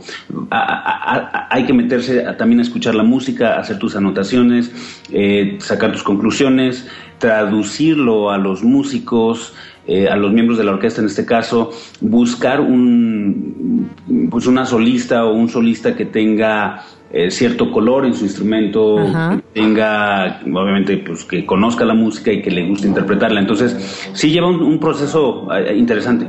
[0.50, 4.72] hay que meterse también a escuchar la música, hacer tus anotaciones,
[5.10, 6.86] eh, sacar tus conclusiones,
[7.18, 9.54] traducirlo a los músicos.
[9.84, 13.90] Eh, a los miembros de la orquesta en este caso, buscar un,
[14.30, 19.60] pues una solista o un solista que tenga eh, cierto color en su instrumento, que
[19.60, 23.40] tenga, obviamente, pues que conozca la música y que le guste interpretarla.
[23.40, 26.26] Entonces, sí lleva un proceso eh, interesante.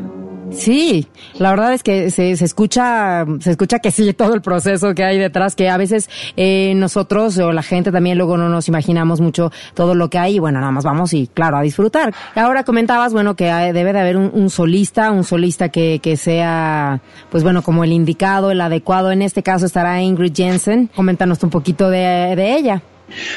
[0.56, 1.08] Sí,
[1.39, 5.04] la verdad es que se, se, escucha, se escucha que sí todo el proceso que
[5.04, 9.22] hay detrás, que a veces eh, nosotros o la gente también luego no nos imaginamos
[9.22, 12.14] mucho todo lo que hay y bueno, nada más vamos y claro, a disfrutar.
[12.36, 17.43] Ahora comentabas, bueno, que debe de haber un, solista, un solista que, que sea, pues
[17.43, 19.12] bueno, como el indicado, el adecuado.
[19.12, 20.89] En este caso estará Ingrid Jensen.
[20.95, 22.82] Coméntanos un poquito de, de ella.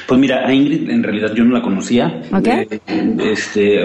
[0.07, 2.23] Pues mira, a Ingrid en realidad yo no la conocía.
[2.45, 3.81] Eh, este,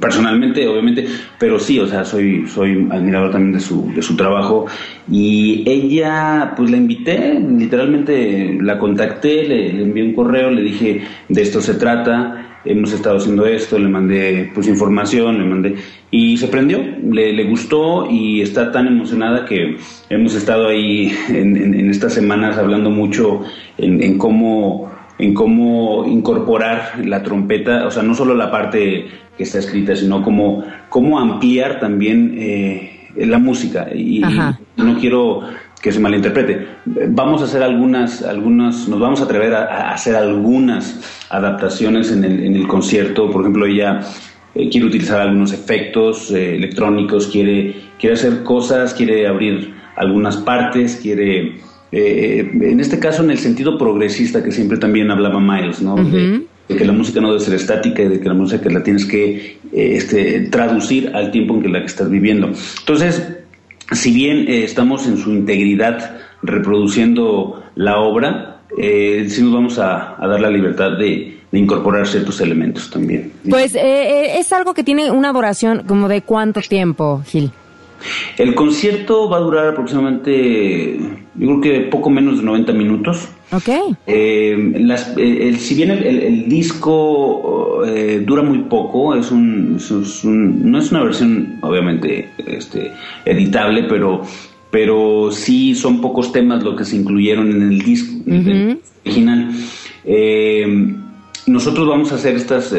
[0.00, 1.06] personalmente, obviamente,
[1.38, 4.66] pero sí, o sea, soy, soy admirador también de su, de su trabajo.
[5.10, 11.02] Y ella, pues la invité, literalmente la contacté, le, le envié un correo, le dije,
[11.28, 15.74] de esto se trata hemos estado haciendo esto, le mandé pues información, le mandé
[16.10, 19.76] y se prendió, le, le gustó y está tan emocionada que
[20.08, 23.42] hemos estado ahí en, en, estas semanas hablando mucho
[23.78, 29.06] en, en, cómo en cómo incorporar la trompeta, o sea, no solo la parte
[29.36, 33.88] que está escrita, sino cómo, cómo ampliar también eh, la música.
[33.94, 35.42] Y, y no quiero
[35.84, 36.66] que se malinterprete.
[37.10, 42.42] Vamos a hacer algunas, algunas, nos vamos a atrever a, hacer algunas adaptaciones en el,
[42.42, 43.30] en el, concierto.
[43.30, 44.00] Por ejemplo, ella
[44.54, 50.96] eh, quiere utilizar algunos efectos eh, electrónicos, quiere, quiere hacer cosas, quiere abrir algunas partes,
[51.02, 51.56] quiere,
[51.92, 55.96] eh, en este caso, en el sentido progresista que siempre también hablaba Miles, ¿no?
[55.96, 59.04] de, que la música no debe ser estática y de que la música la tienes
[59.04, 62.52] que este, traducir al tiempo en que la que estás viviendo.
[62.78, 63.43] Entonces,
[63.92, 70.16] si bien eh, estamos en su integridad reproduciendo la obra, eh, sí nos vamos a,
[70.18, 73.32] dar la libertad de, incorporar ciertos elementos también.
[73.48, 77.52] Pues eh, es algo que tiene una duración como de cuánto tiempo, Gil.
[78.36, 80.98] El concierto va a durar aproximadamente,
[81.36, 83.28] yo creo que poco menos de 90 minutos.
[83.52, 83.68] Ok.
[84.06, 89.78] Eh, las, eh, el, si bien el, disco eh, dura muy poco, es un,
[90.32, 92.92] no es una versión obviamente este,
[93.24, 94.22] editable, pero,
[94.70, 98.14] pero sí son pocos temas lo que se incluyeron en el disco
[99.04, 99.50] original.
[101.46, 102.74] nosotros vamos a hacer estas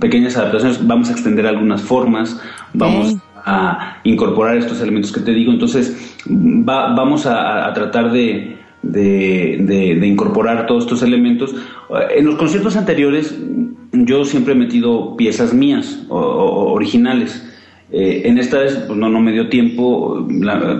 [0.00, 2.40] pequeñas adaptaciones, vamos a extender algunas formas,
[2.72, 5.52] vamos a incorporar estos elementos que te digo.
[5.52, 11.54] Entonces, vamos a, tratar de, de, incorporar todos estos elementos.
[12.14, 13.36] En los conciertos anteriores,
[13.92, 17.48] yo siempre he metido piezas mías o, originales.
[17.90, 20.26] Eh, en esta vez, pues no, no me dio tiempo.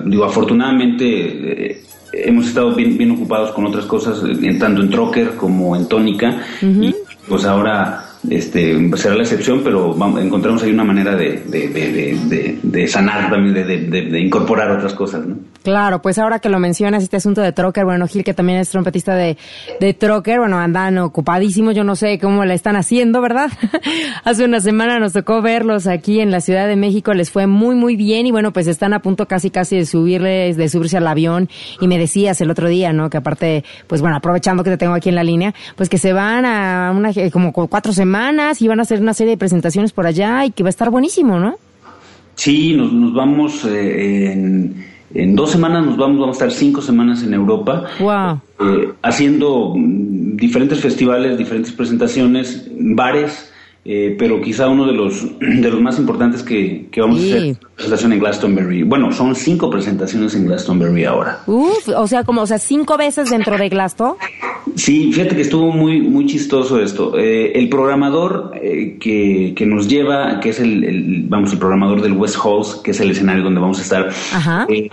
[0.06, 1.70] digo, afortunadamente.
[1.70, 1.82] Eh,
[2.12, 4.22] hemos estado bien, bien ocupados con otras cosas,
[4.58, 6.94] tanto en Trocker como en Tónica, y
[7.26, 11.42] pues ahora este, será la excepción, pero encontramos ahí una manera de,
[12.62, 15.36] de, sanar también, de, incorporar otras cosas, ¿no?
[15.64, 18.70] Claro, pues ahora que lo mencionas, este asunto de Trocker, bueno, Gil, que también es
[18.70, 19.36] trompetista de,
[19.80, 23.50] de Trocker, bueno, andan ocupadísimos, yo no sé cómo le están haciendo, ¿verdad?
[24.24, 27.74] Hace una semana nos tocó verlos aquí en la Ciudad de México, les fue muy,
[27.74, 31.06] muy bien y bueno, pues están a punto casi, casi de subirles, de subirse al
[31.06, 31.48] avión
[31.80, 33.10] y me decías el otro día, ¿no?
[33.10, 36.12] Que aparte, pues bueno, aprovechando que te tengo aquí en la línea, pues que se
[36.12, 38.11] van a una, como cuatro semanas
[38.60, 40.90] y van a hacer una serie de presentaciones por allá y que va a estar
[40.90, 41.56] buenísimo, ¿no?
[42.34, 46.80] Sí, nos, nos vamos eh, en en dos semanas nos vamos, vamos a estar cinco
[46.80, 47.84] semanas en Europa.
[48.60, 53.51] Eh, haciendo mm, diferentes festivales, diferentes presentaciones, bares,
[53.84, 57.56] eh, pero quizá uno de los, de los más importantes que, que vamos a hacer
[57.74, 58.82] presentación en Glastonbury.
[58.84, 61.40] Bueno, son cinco presentaciones en Glastonbury ahora.
[61.46, 64.14] Uf, o sea, como, o sea, cinco veces dentro de Glaston.
[64.76, 67.18] Sí, fíjate que estuvo muy, muy chistoso esto.
[67.18, 72.12] Eh, el programador eh, que, que, nos lleva, que es el, vamos, el programador del
[72.12, 74.10] West Halls, que es el escenario donde vamos a estar,
[74.68, 74.88] eh,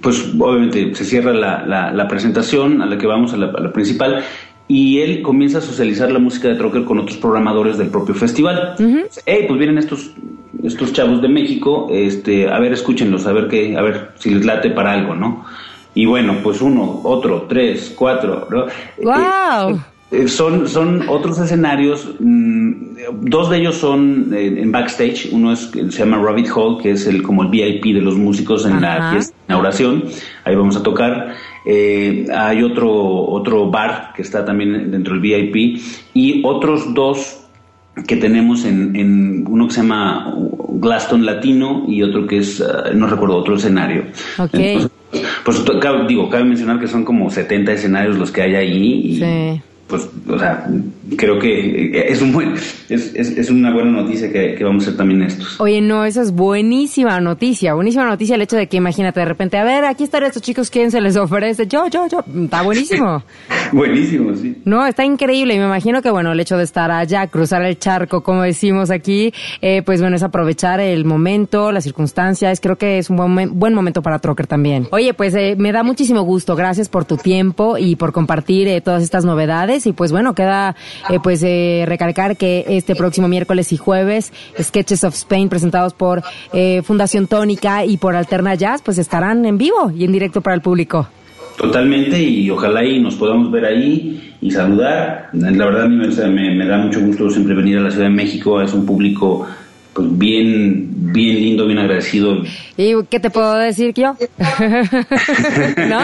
[0.00, 3.72] pues obviamente se cierra la, la, presentación a la que vamos, a la, a la
[3.72, 4.24] principal,
[4.66, 8.76] y él comienza a socializar la música de Trocker con otros programadores del propio festival.
[9.26, 10.12] Hey, pues vienen estos
[10.62, 14.44] estos chavos de México, este, a ver, escúchenlos, a ver qué, a ver si les
[14.44, 15.44] late para algo, ¿no?
[15.94, 18.66] Y bueno, pues uno, otro, tres, cuatro, ¿no?
[19.02, 19.76] Wow.
[19.76, 19.80] Eh,
[20.28, 22.72] son, son otros escenarios, mm,
[23.22, 27.22] dos de ellos son en backstage, uno es, se llama Rabbit Hall, que es el
[27.22, 30.04] como el VIP de los músicos en la fiesta de inauguración,
[30.44, 31.34] ahí vamos a tocar,
[31.66, 35.80] eh, hay otro, otro bar que está también dentro del VIP
[36.14, 37.40] y otros dos
[38.08, 40.34] que tenemos en, en uno que se llama
[40.80, 44.04] Glaston Latino y otro que es, uh, no recuerdo, otro escenario.
[44.38, 44.50] Ok.
[44.54, 44.90] Entonces,
[45.44, 49.16] pues cabe- digo, cabe mencionar que son como 70 escenarios los que hay ahí y
[49.20, 49.62] Sí.
[49.86, 50.66] Pues, o sea,
[51.16, 54.86] creo que es un buen, es, es, es una buena noticia que, que vamos a
[54.86, 55.60] hacer también estos.
[55.60, 59.58] Oye, no, eso es buenísima noticia, buenísima noticia el hecho de que imagínate de repente,
[59.58, 61.66] a ver, aquí están estos chicos, ¿quién se les ofrece?
[61.66, 63.22] Yo, yo, yo, está buenísimo.
[63.72, 64.60] Buenísimo, sí.
[64.64, 67.78] No, está increíble y me imagino que bueno, el hecho de estar allá, cruzar el
[67.78, 72.98] charco, como decimos aquí, eh, pues bueno, es aprovechar el momento, las circunstancias, creo que
[72.98, 74.86] es un buen, buen momento para Trocker también.
[74.92, 78.80] Oye, pues eh, me da muchísimo gusto, gracias por tu tiempo y por compartir eh,
[78.80, 80.76] todas estas novedades y pues bueno, queda
[81.10, 86.22] eh, pues eh, recalcar que este próximo miércoles y jueves, Sketches of Spain presentados por
[86.52, 90.54] eh, Fundación Tónica y por Alterna Jazz, pues estarán en vivo y en directo para
[90.54, 91.08] el público.
[91.56, 95.28] Totalmente y ojalá y nos podamos ver ahí y saludar.
[95.32, 98.06] La verdad a mí me, me- me da mucho gusto siempre venir a la Ciudad
[98.06, 99.46] de México, es un público
[99.94, 102.42] pues bien, bien lindo, bien agradecido.
[102.76, 104.16] ¿Y qué te puedo decir yo?
[105.88, 106.00] ¿No?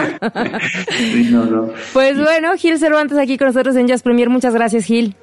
[0.97, 1.69] Sí, no, no.
[1.93, 4.29] Pues bueno, Gil Cervantes aquí con nosotros en Jazz Premier.
[4.29, 5.15] Muchas gracias, Gil.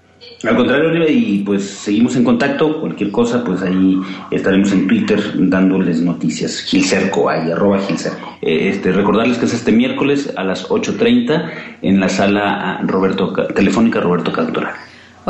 [0.42, 2.80] Al contrario, Oliva, y pues seguimos en contacto.
[2.80, 3.96] Cualquier cosa, pues ahí
[4.32, 6.60] estaremos en Twitter dándoles noticias.
[6.60, 8.36] Gilcerco, ahí, arroba Gilcerco.
[8.42, 11.50] Eh, este, recordarles que es este miércoles a las 8.30
[11.82, 14.74] en la sala ah, Roberto Ca- telefónica Roberto Cantoral.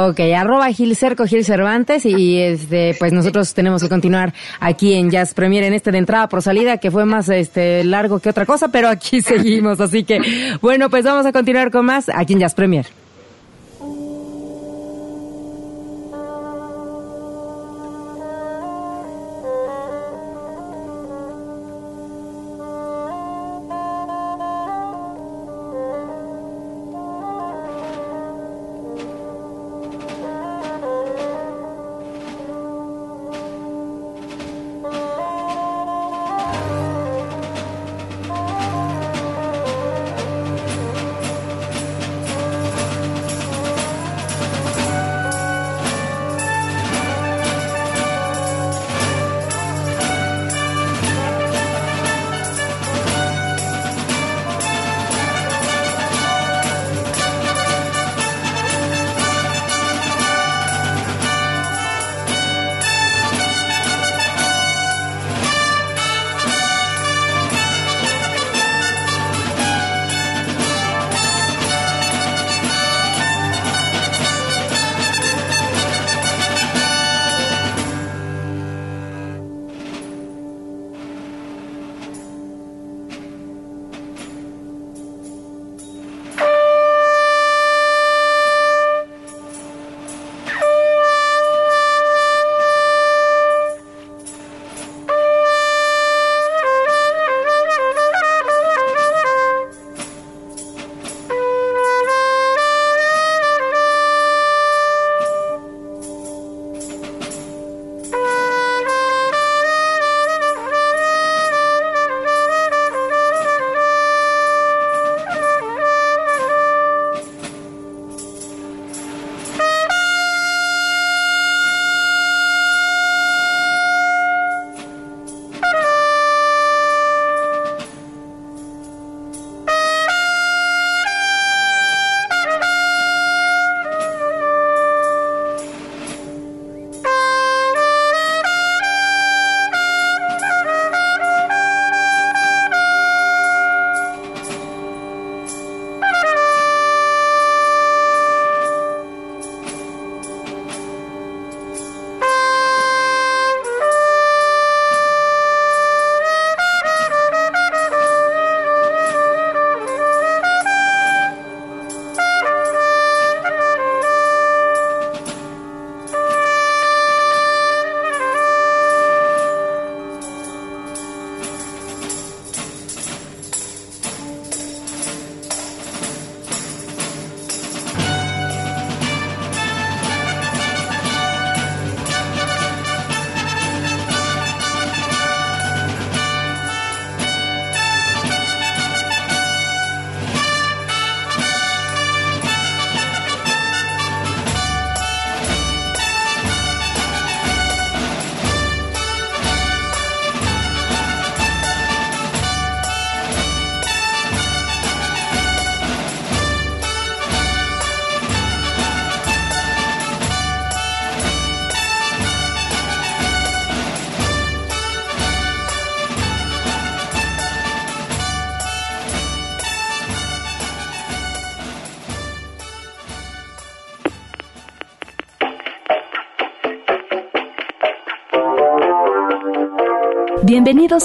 [0.00, 5.10] Ok, arroba Gil Cerco, Gil Cervantes y este, pues nosotros tenemos que continuar aquí en
[5.10, 8.46] Jazz Premier en este de entrada por salida que fue más este largo que otra
[8.46, 10.20] cosa, pero aquí seguimos, así que
[10.62, 12.86] bueno, pues vamos a continuar con más aquí en Jazz Premier.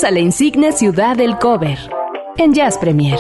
[0.01, 1.77] A la insigne ciudad del cover
[2.37, 3.19] en Jazz Premier.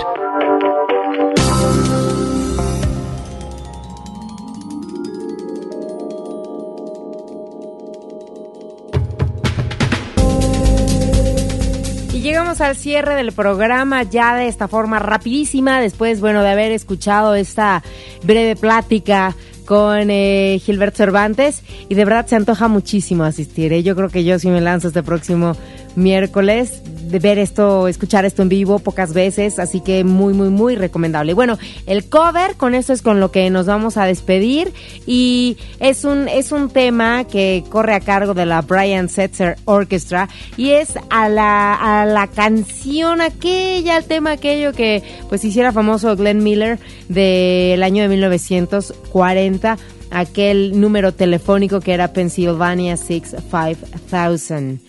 [12.11, 16.71] Y llegamos al cierre del programa ya de esta forma rapidísima, después, bueno, de haber
[16.71, 17.83] escuchado esta
[18.23, 23.73] breve plática con eh, Gilbert Cervantes y de verdad se antoja muchísimo asistir.
[23.73, 23.83] ¿eh?
[23.83, 25.55] Yo creo que yo sí me lanzo este próximo
[25.95, 26.81] miércoles
[27.13, 31.33] de ver esto, escuchar esto en vivo pocas veces, así que muy, muy, muy recomendable.
[31.33, 34.73] Bueno, el cover, con esto es con lo que nos vamos a despedir
[35.05, 40.27] y es un, es un tema que corre a cargo de la Brian Setzer Orchestra
[40.57, 46.15] y es a la, a la canción aquella, el tema aquello que pues hiciera famoso
[46.15, 46.79] Glenn Miller
[47.09, 49.77] del año de 1940
[50.13, 54.79] aquel número telefónico que era Pennsylvania 65000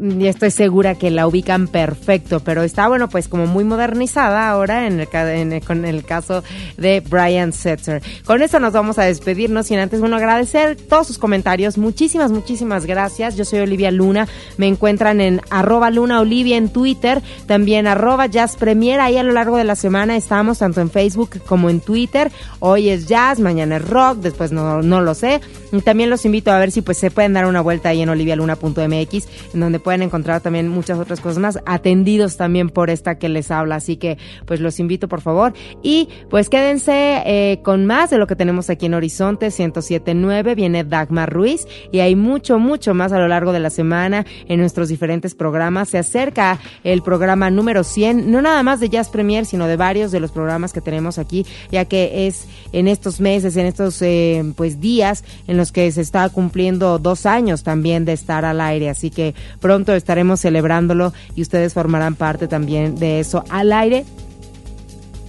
[0.00, 4.86] y estoy segura que la ubican perfecto, pero está, bueno, pues como muy modernizada ahora
[4.86, 6.42] en el, con el caso
[6.78, 8.02] de Brian Setzer.
[8.24, 11.76] Con esto nos vamos a despedirnos sin antes, bueno, agradecer todos sus comentarios.
[11.76, 13.36] Muchísimas, muchísimas gracias.
[13.36, 14.26] Yo soy Olivia Luna.
[14.56, 19.00] Me encuentran en arroba Luna Olivia en Twitter, también arroba Jazz Premier.
[19.00, 22.32] Ahí a lo largo de la semana estamos tanto en Facebook como en Twitter.
[22.60, 25.42] Hoy es jazz, mañana es rock, después no, no lo sé.
[25.72, 28.08] Y también los invito a ver si pues se pueden dar una vuelta ahí en
[28.08, 33.28] olivialuna.mx, en donde pueden encontrar también muchas otras cosas más, atendidos también por esta que
[33.28, 33.76] les habla.
[33.76, 35.52] Así que pues los invito por favor.
[35.82, 40.54] Y pues quédense eh, con más de lo que tenemos aquí en Horizonte 1079.
[40.54, 44.60] Viene Dagmar Ruiz y hay mucho, mucho más a lo largo de la semana en
[44.60, 45.88] nuestros diferentes programas.
[45.88, 50.12] Se acerca el programa número 100, no nada más de Jazz Premier, sino de varios
[50.12, 54.44] de los programas que tenemos aquí, ya que es en estos meses, en estos eh,
[54.56, 58.90] pues días en los que se está cumpliendo dos años también de estar al aire.
[58.90, 64.04] Así que pronto estaremos celebrándolo y ustedes formarán parte también de eso al aire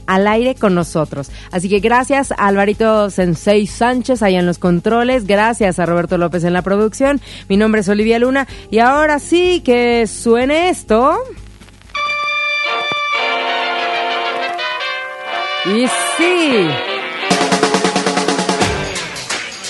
[0.07, 1.31] al aire con nosotros.
[1.51, 6.43] Así que gracias a Alvarito Sensei Sánchez allá en los controles, gracias a Roberto López
[6.43, 7.21] en la producción.
[7.47, 11.17] Mi nombre es Olivia Luna y ahora sí que suene esto.
[15.65, 15.87] Y
[16.17, 16.67] sí.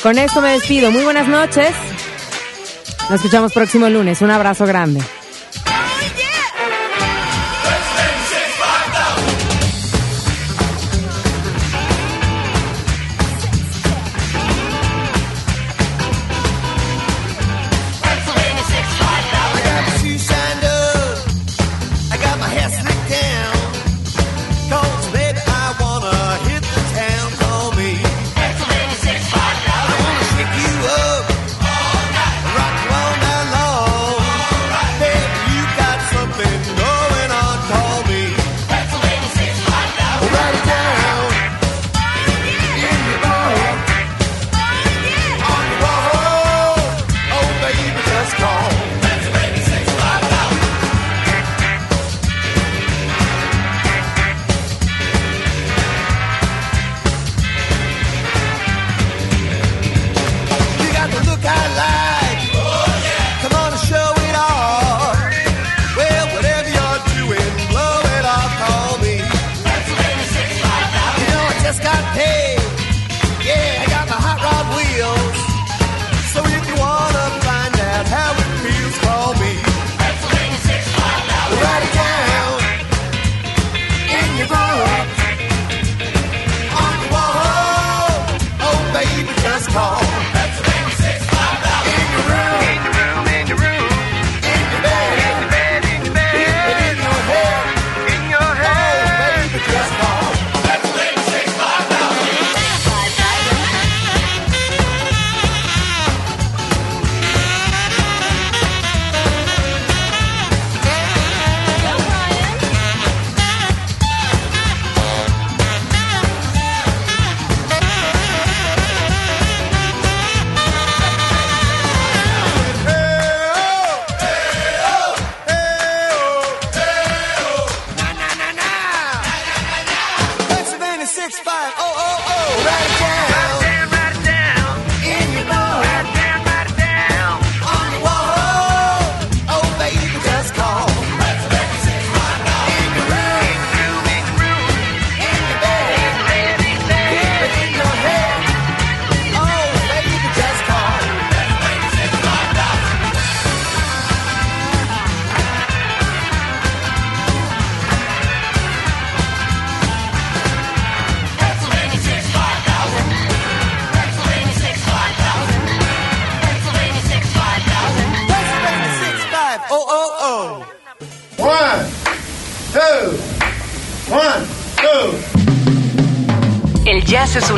[0.01, 0.89] Con esto me despido.
[0.89, 1.75] Muy buenas noches.
[3.10, 4.22] Nos escuchamos próximo lunes.
[4.22, 5.02] Un abrazo grande.